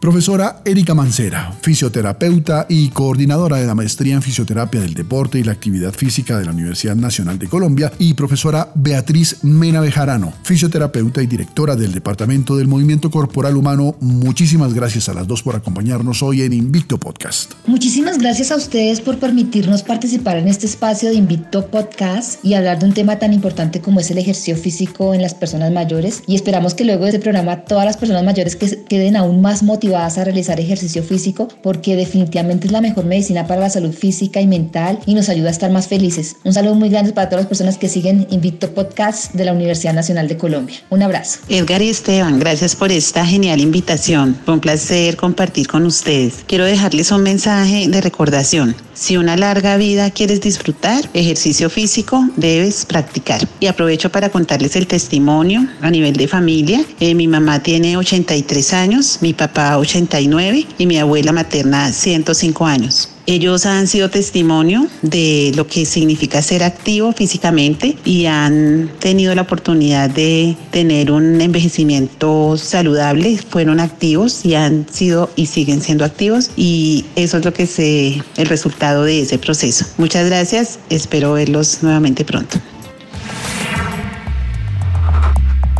Profesora 0.00 0.62
Erika 0.64 0.94
Mancera, 0.94 1.52
fisioterapeuta 1.60 2.64
y 2.70 2.88
coordinadora 2.88 3.58
de 3.58 3.66
la 3.66 3.74
maestría 3.74 4.14
en 4.14 4.22
fisioterapia 4.22 4.80
del 4.80 4.94
deporte 4.94 5.38
y 5.38 5.44
la 5.44 5.52
actividad 5.52 5.92
física 5.92 6.38
de 6.38 6.46
la 6.46 6.52
Universidad 6.52 6.96
Nacional 6.96 7.38
de 7.38 7.48
Colombia, 7.48 7.92
y 7.98 8.14
profesora 8.14 8.70
Beatriz 8.74 9.44
Mena 9.44 9.82
Bejarano, 9.82 10.32
fisioterapeuta 10.42 11.22
y 11.22 11.26
directora 11.26 11.76
del 11.76 11.92
Departamento 11.92 12.56
del 12.56 12.66
Movimiento 12.66 13.10
Corporal 13.10 13.58
Humano. 13.58 13.94
Muchísimas 14.00 14.72
gracias 14.72 15.10
a 15.10 15.12
las 15.12 15.26
dos 15.26 15.42
por 15.42 15.54
acompañarnos 15.54 16.22
hoy 16.22 16.40
en 16.40 16.54
Invicto 16.54 16.96
Podcast. 16.96 17.52
Muchísimas 17.66 18.16
gracias 18.16 18.52
a 18.52 18.56
ustedes 18.56 19.02
por 19.02 19.18
permitirnos 19.18 19.82
participar 19.82 20.38
en 20.38 20.48
este 20.48 20.64
espacio 20.64 21.10
de 21.10 21.16
Invicto 21.16 21.66
Podcast 21.66 22.42
y 22.42 22.54
hablar 22.54 22.78
de 22.78 22.86
un 22.86 22.94
tema 22.94 23.18
tan 23.18 23.34
importante 23.34 23.82
como 23.82 24.00
es 24.00 24.10
el 24.10 24.16
ejercicio 24.16 24.56
físico 24.56 25.12
en 25.12 25.20
las 25.20 25.34
personas 25.34 25.70
mayores. 25.72 26.22
Y 26.26 26.36
esperamos 26.36 26.72
que 26.72 26.86
luego 26.86 27.04
de 27.04 27.10
este 27.10 27.20
programa 27.20 27.66
todas 27.66 27.84
las 27.84 27.98
personas 27.98 28.24
mayores 28.24 28.56
que 28.56 28.82
queden 28.88 29.16
aún 29.16 29.42
más 29.42 29.62
motivadas 29.62 29.89
vas 29.90 30.18
a 30.18 30.24
realizar 30.24 30.60
ejercicio 30.60 31.02
físico 31.02 31.48
porque 31.62 31.96
definitivamente 31.96 32.66
es 32.66 32.72
la 32.72 32.80
mejor 32.80 33.04
medicina 33.04 33.46
para 33.46 33.60
la 33.60 33.70
salud 33.70 33.92
física 33.92 34.40
y 34.40 34.46
mental 34.46 34.98
y 35.06 35.14
nos 35.14 35.28
ayuda 35.28 35.48
a 35.48 35.52
estar 35.52 35.70
más 35.70 35.88
felices. 35.88 36.36
Un 36.44 36.52
saludo 36.52 36.74
muy 36.74 36.88
grande 36.88 37.12
para 37.12 37.28
todas 37.28 37.44
las 37.44 37.48
personas 37.48 37.78
que 37.78 37.88
siguen 37.88 38.26
Invicto 38.30 38.72
Podcast 38.72 39.32
de 39.34 39.44
la 39.44 39.52
Universidad 39.52 39.94
Nacional 39.94 40.28
de 40.28 40.36
Colombia. 40.36 40.76
Un 40.90 41.02
abrazo. 41.02 41.40
Edgar 41.48 41.82
y 41.82 41.88
Esteban, 41.88 42.38
gracias 42.38 42.76
por 42.76 42.92
esta 42.92 43.24
genial 43.24 43.60
invitación. 43.60 44.36
Fue 44.44 44.54
un 44.54 44.60
placer 44.60 45.16
compartir 45.16 45.66
con 45.66 45.86
ustedes. 45.86 46.44
Quiero 46.46 46.64
dejarles 46.64 47.10
un 47.10 47.22
mensaje 47.22 47.88
de 47.88 48.00
recordación. 48.00 48.74
Si 48.94 49.16
una 49.16 49.36
larga 49.36 49.76
vida 49.76 50.10
quieres 50.10 50.42
disfrutar, 50.42 51.08
ejercicio 51.14 51.70
físico 51.70 52.28
debes 52.36 52.84
practicar. 52.84 53.40
Y 53.58 53.66
aprovecho 53.66 54.10
para 54.10 54.28
contarles 54.28 54.76
el 54.76 54.86
testimonio 54.86 55.66
a 55.80 55.90
nivel 55.90 56.16
de 56.16 56.28
familia. 56.28 56.84
Eh, 57.00 57.14
mi 57.14 57.26
mamá 57.26 57.62
tiene 57.62 57.96
83 57.96 58.72
años, 58.74 59.18
mi 59.22 59.32
papá 59.32 59.78
89 59.80 60.66
y 60.78 60.86
mi 60.86 60.98
abuela 60.98 61.32
materna 61.32 61.92
105 61.92 62.66
años. 62.66 63.10
Ellos 63.26 63.64
han 63.64 63.86
sido 63.86 64.10
testimonio 64.10 64.88
de 65.02 65.52
lo 65.54 65.66
que 65.66 65.86
significa 65.86 66.42
ser 66.42 66.64
activo 66.64 67.12
físicamente 67.12 67.96
y 68.04 68.26
han 68.26 68.90
tenido 68.98 69.34
la 69.34 69.42
oportunidad 69.42 70.10
de 70.10 70.56
tener 70.72 71.12
un 71.12 71.40
envejecimiento 71.40 72.56
saludable. 72.56 73.38
Fueron 73.38 73.78
activos 73.78 74.44
y 74.44 74.54
han 74.54 74.86
sido 74.90 75.30
y 75.36 75.46
siguen 75.46 75.80
siendo 75.80 76.04
activos 76.04 76.50
y 76.56 77.04
eso 77.14 77.36
es 77.38 77.44
lo 77.44 77.52
que 77.52 77.64
es 77.64 77.78
el 77.78 78.46
resultado 78.46 79.04
de 79.04 79.20
ese 79.20 79.38
proceso. 79.38 79.84
Muchas 79.96 80.26
gracias. 80.26 80.80
Espero 80.88 81.34
verlos 81.34 81.82
nuevamente 81.82 82.24
pronto. 82.24 82.58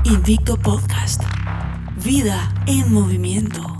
Invicto 0.04 0.56
Podcast. 0.56 1.22
Vida 2.04 2.52
en 2.66 2.92
movimiento. 2.92 3.79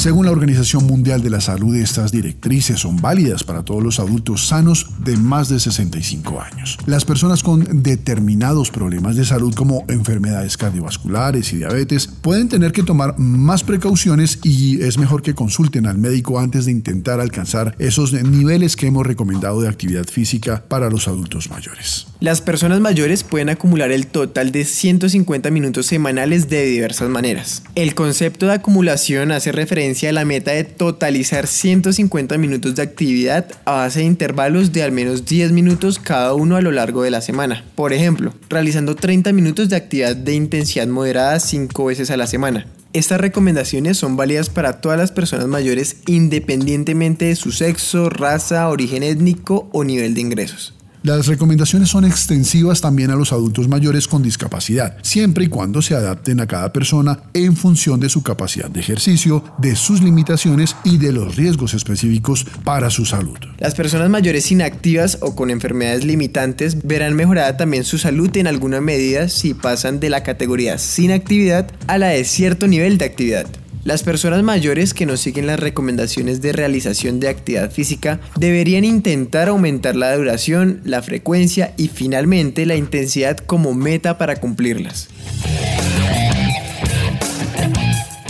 Según 0.00 0.24
la 0.24 0.32
Organización 0.32 0.86
Mundial 0.86 1.22
de 1.22 1.28
la 1.28 1.42
Salud, 1.42 1.76
estas 1.76 2.10
directrices 2.10 2.80
son 2.80 2.96
válidas 3.02 3.44
para 3.44 3.64
todos 3.64 3.82
los 3.82 4.00
adultos 4.00 4.46
sanos 4.46 4.86
de 5.04 5.14
más 5.18 5.50
de 5.50 5.60
65 5.60 6.40
años. 6.40 6.78
Las 6.86 7.04
personas 7.04 7.42
con 7.42 7.82
determinados 7.82 8.70
problemas 8.70 9.16
de 9.16 9.26
salud 9.26 9.54
como 9.54 9.84
enfermedades 9.88 10.56
cardiovasculares 10.56 11.52
y 11.52 11.58
diabetes 11.58 12.06
pueden 12.06 12.48
tener 12.48 12.72
que 12.72 12.82
tomar 12.82 13.18
más 13.18 13.62
precauciones 13.62 14.38
y 14.42 14.80
es 14.80 14.96
mejor 14.96 15.20
que 15.20 15.34
consulten 15.34 15.84
al 15.84 15.98
médico 15.98 16.40
antes 16.40 16.64
de 16.64 16.72
intentar 16.72 17.20
alcanzar 17.20 17.76
esos 17.78 18.14
niveles 18.14 18.76
que 18.76 18.86
hemos 18.86 19.06
recomendado 19.06 19.60
de 19.60 19.68
actividad 19.68 20.06
física 20.06 20.64
para 20.66 20.88
los 20.88 21.08
adultos 21.08 21.50
mayores. 21.50 22.06
Las 22.20 22.40
personas 22.40 22.80
mayores 22.80 23.22
pueden 23.22 23.50
acumular 23.50 23.92
el 23.92 24.06
total 24.06 24.50
de 24.50 24.64
150 24.64 25.50
minutos 25.50 25.84
semanales 25.84 26.48
de 26.48 26.64
diversas 26.64 27.10
maneras. 27.10 27.64
El 27.74 27.94
concepto 27.94 28.46
de 28.46 28.54
acumulación 28.54 29.30
hace 29.32 29.52
referencia 29.52 29.89
la 30.12 30.24
meta 30.24 30.52
de 30.52 30.64
totalizar 30.64 31.46
150 31.46 32.38
minutos 32.38 32.74
de 32.74 32.82
actividad 32.82 33.46
a 33.64 33.72
base 33.72 34.00
de 34.00 34.06
intervalos 34.06 34.72
de 34.72 34.82
al 34.82 34.92
menos 34.92 35.24
10 35.24 35.52
minutos 35.52 35.98
cada 35.98 36.34
uno 36.34 36.56
a 36.56 36.60
lo 36.60 36.72
largo 36.72 37.02
de 37.02 37.10
la 37.10 37.20
semana. 37.20 37.64
Por 37.74 37.92
ejemplo, 37.92 38.34
realizando 38.48 38.96
30 38.96 39.32
minutos 39.32 39.68
de 39.68 39.76
actividad 39.76 40.16
de 40.16 40.34
intensidad 40.34 40.86
moderada 40.86 41.38
5 41.38 41.84
veces 41.84 42.10
a 42.10 42.16
la 42.16 42.26
semana. 42.26 42.66
Estas 42.92 43.20
recomendaciones 43.20 43.98
son 43.98 44.16
válidas 44.16 44.48
para 44.48 44.80
todas 44.80 44.98
las 44.98 45.12
personas 45.12 45.46
mayores 45.46 45.98
independientemente 46.06 47.26
de 47.26 47.36
su 47.36 47.52
sexo, 47.52 48.10
raza, 48.10 48.68
origen 48.68 49.04
étnico 49.04 49.68
o 49.72 49.84
nivel 49.84 50.14
de 50.14 50.22
ingresos. 50.22 50.74
Las 51.02 51.28
recomendaciones 51.28 51.88
son 51.88 52.04
extensivas 52.04 52.82
también 52.82 53.10
a 53.10 53.16
los 53.16 53.32
adultos 53.32 53.68
mayores 53.68 54.06
con 54.06 54.22
discapacidad, 54.22 54.98
siempre 55.00 55.44
y 55.44 55.48
cuando 55.48 55.80
se 55.80 55.94
adapten 55.94 56.40
a 56.40 56.46
cada 56.46 56.74
persona 56.74 57.20
en 57.32 57.56
función 57.56 58.00
de 58.00 58.10
su 58.10 58.22
capacidad 58.22 58.68
de 58.68 58.80
ejercicio, 58.80 59.42
de 59.56 59.76
sus 59.76 60.02
limitaciones 60.02 60.76
y 60.84 60.98
de 60.98 61.12
los 61.12 61.36
riesgos 61.36 61.72
específicos 61.72 62.44
para 62.64 62.90
su 62.90 63.06
salud. 63.06 63.38
Las 63.58 63.74
personas 63.74 64.10
mayores 64.10 64.52
inactivas 64.52 65.16
o 65.22 65.34
con 65.34 65.50
enfermedades 65.50 66.04
limitantes 66.04 66.86
verán 66.86 67.14
mejorada 67.14 67.56
también 67.56 67.84
su 67.84 67.96
salud 67.96 68.36
en 68.36 68.46
alguna 68.46 68.82
medida 68.82 69.30
si 69.30 69.54
pasan 69.54 70.00
de 70.00 70.10
la 70.10 70.22
categoría 70.22 70.76
sin 70.76 71.12
actividad 71.12 71.70
a 71.86 71.96
la 71.96 72.08
de 72.08 72.24
cierto 72.24 72.66
nivel 72.66 72.98
de 72.98 73.06
actividad. 73.06 73.46
Las 73.82 74.02
personas 74.02 74.42
mayores 74.42 74.92
que 74.92 75.06
no 75.06 75.16
siguen 75.16 75.46
las 75.46 75.58
recomendaciones 75.58 76.42
de 76.42 76.52
realización 76.52 77.18
de 77.18 77.28
actividad 77.28 77.70
física 77.70 78.20
deberían 78.36 78.84
intentar 78.84 79.48
aumentar 79.48 79.96
la 79.96 80.14
duración, 80.14 80.82
la 80.84 81.00
frecuencia 81.00 81.72
y 81.78 81.88
finalmente 81.88 82.66
la 82.66 82.76
intensidad 82.76 83.38
como 83.38 83.72
meta 83.72 84.18
para 84.18 84.36
cumplirlas. 84.36 85.08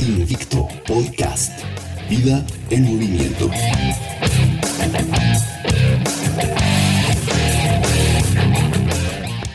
Invicto 0.00 0.68
Podcast. 0.86 1.52
Vida 2.08 2.46
en 2.70 2.84
movimiento. 2.84 3.50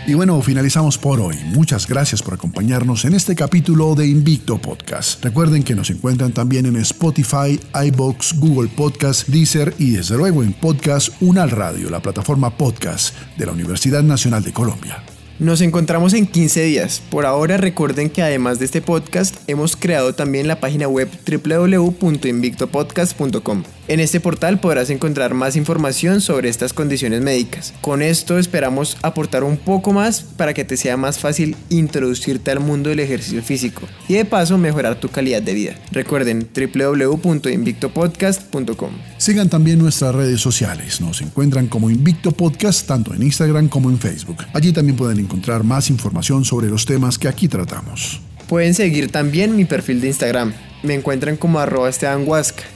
Y 0.08 0.14
bueno, 0.14 0.40
finalizamos 0.42 1.00
por 1.00 1.20
hoy. 1.20 1.36
Muchas 1.46 1.88
gracias 1.88 2.22
por 2.22 2.36
acompañarnos 2.36 3.06
en 3.06 3.16
este 3.16 3.34
capítulo 3.34 3.96
de 3.96 4.06
Invicto 4.06 4.60
Podcast. 4.60 5.24
Recuerden 5.24 5.64
que 5.64 5.74
nos 5.74 5.90
encuentran 5.90 6.32
también 6.32 6.68
en 6.68 6.76
Spotify, 6.76 7.60
iBox, 7.88 8.38
Google 8.38 8.70
Podcast, 8.70 9.28
Deezer 9.28 9.74
y 9.80 9.92
desde 9.92 10.16
luego 10.16 10.44
en 10.44 10.54
Podcast 10.54 11.10
Unal 11.22 11.50
Radio, 11.50 11.90
la 11.90 12.02
plataforma 12.02 12.56
podcast 12.56 13.16
de 13.36 13.48
la 13.48 13.54
Universidad 13.54 14.04
Nacional 14.04 14.44
de 14.44 14.54
Colombia. 14.54 15.15
Nos 15.38 15.60
encontramos 15.60 16.14
en 16.14 16.28
15 16.28 16.64
días. 16.64 17.04
Por 17.10 17.26
ahora 17.26 17.58
recuerden 17.58 18.10
que 18.10 18.22
además 18.22 18.58
de 18.58 18.64
este 18.64 18.82
podcast 18.82 19.36
hemos 19.48 19.76
creado 19.76 20.16
también 20.16 20.48
la 20.48 20.62
página 20.62 20.88
web 20.88 21.10
www.invictopodcast.com. 21.28 23.64
En 23.88 24.00
este 24.00 24.20
portal 24.22 24.60
podrás 24.60 24.90
encontrar 24.90 25.36
más 25.36 25.56
información 25.58 26.20
sobre 26.22 26.50
estas 26.50 26.74
condiciones 26.74 27.22
médicas. 27.22 27.72
Con 27.82 28.02
esto 28.02 28.40
esperamos 28.40 28.98
aportar 29.02 29.44
un 29.44 29.58
poco 29.58 29.92
más 29.92 30.22
para 30.22 30.56
que 30.56 30.64
te 30.64 30.78
sea 30.78 30.96
más 30.98 31.20
fácil 31.20 31.56
introducirte 31.70 32.50
al 32.50 32.62
mundo 32.62 32.90
del 32.90 33.02
ejercicio 33.02 33.44
físico 33.44 33.82
y 34.08 34.14
de 34.14 34.24
paso 34.26 34.58
mejorar 34.58 35.02
tu 35.02 35.10
calidad 35.10 35.42
de 35.42 35.54
vida. 35.54 35.76
Recuerden 35.92 36.48
www.invictopodcast.com. 36.56 38.92
Sigan 39.18 39.50
también 39.50 39.80
nuestras 39.80 40.16
redes 40.16 40.40
sociales. 40.40 41.02
Nos 41.02 41.22
encuentran 41.22 41.68
como 41.68 41.92
Invicto 41.92 42.32
Podcast 42.32 42.88
tanto 42.88 43.14
en 43.14 43.22
Instagram 43.22 43.68
como 43.68 43.90
en 43.90 44.00
Facebook. 44.00 44.46
Allí 44.54 44.72
también 44.72 44.96
pueden 44.96 45.25
encontrar 45.26 45.64
más 45.64 45.90
información 45.90 46.46
sobre 46.46 46.70
los 46.70 46.86
temas 46.86 47.20
que 47.20 47.28
aquí 47.28 47.48
tratamos. 47.48 48.22
Pueden 48.48 48.74
seguir 48.74 49.12
también 49.12 49.56
mi 49.56 49.66
perfil 49.66 50.02
de 50.02 50.08
Instagram. 50.08 50.54
Me 50.84 50.94
encuentran 50.94 51.36
como 51.36 51.60
arroba 51.60 51.90
Esteban 51.90 52.26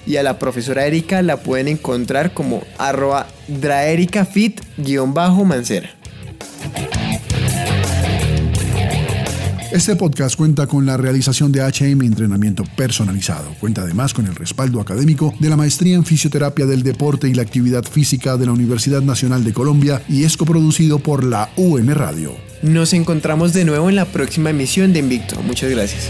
y 0.08 0.16
a 0.18 0.24
la 0.24 0.40
profesora 0.40 0.86
Erika 0.86 1.22
la 1.22 1.38
pueden 1.38 1.68
encontrar 1.68 2.34
como 2.34 2.64
arroba 2.78 3.28
draericafit-mancera. 3.48 5.99
Este 9.72 9.96
podcast 9.96 10.36
cuenta 10.36 10.66
con 10.66 10.88
la 10.88 10.98
realización 10.98 11.52
de 11.52 11.62
HM 11.62 12.02
Entrenamiento 12.02 12.64
Personalizado. 12.76 13.54
Cuenta 13.60 13.84
además 13.84 14.16
con 14.16 14.26
el 14.26 14.34
respaldo 14.36 14.82
académico 14.82 15.32
de 15.40 15.48
la 15.48 15.58
Maestría 15.58 15.96
en 15.96 16.06
Fisioterapia 16.06 16.66
del 16.66 16.82
Deporte 16.82 17.30
y 17.30 17.36
la 17.36 17.44
Actividad 17.44 17.84
Física 17.84 18.36
de 18.36 18.48
la 18.48 18.52
Universidad 18.52 19.04
Nacional 19.04 19.44
de 19.44 19.54
Colombia 19.54 20.02
y 20.10 20.24
es 20.24 20.38
coproducido 20.38 20.98
por 20.98 21.24
la 21.24 21.52
UN 21.56 21.94
Radio. 21.94 22.34
Nos 22.64 22.94
encontramos 22.94 23.54
de 23.54 23.64
nuevo 23.64 23.90
en 23.90 23.96
la 23.96 24.06
próxima 24.06 24.50
emisión 24.50 24.92
de 24.92 25.00
Invicto. 25.00 25.40
Muchas 25.44 25.70
gracias. 25.70 26.10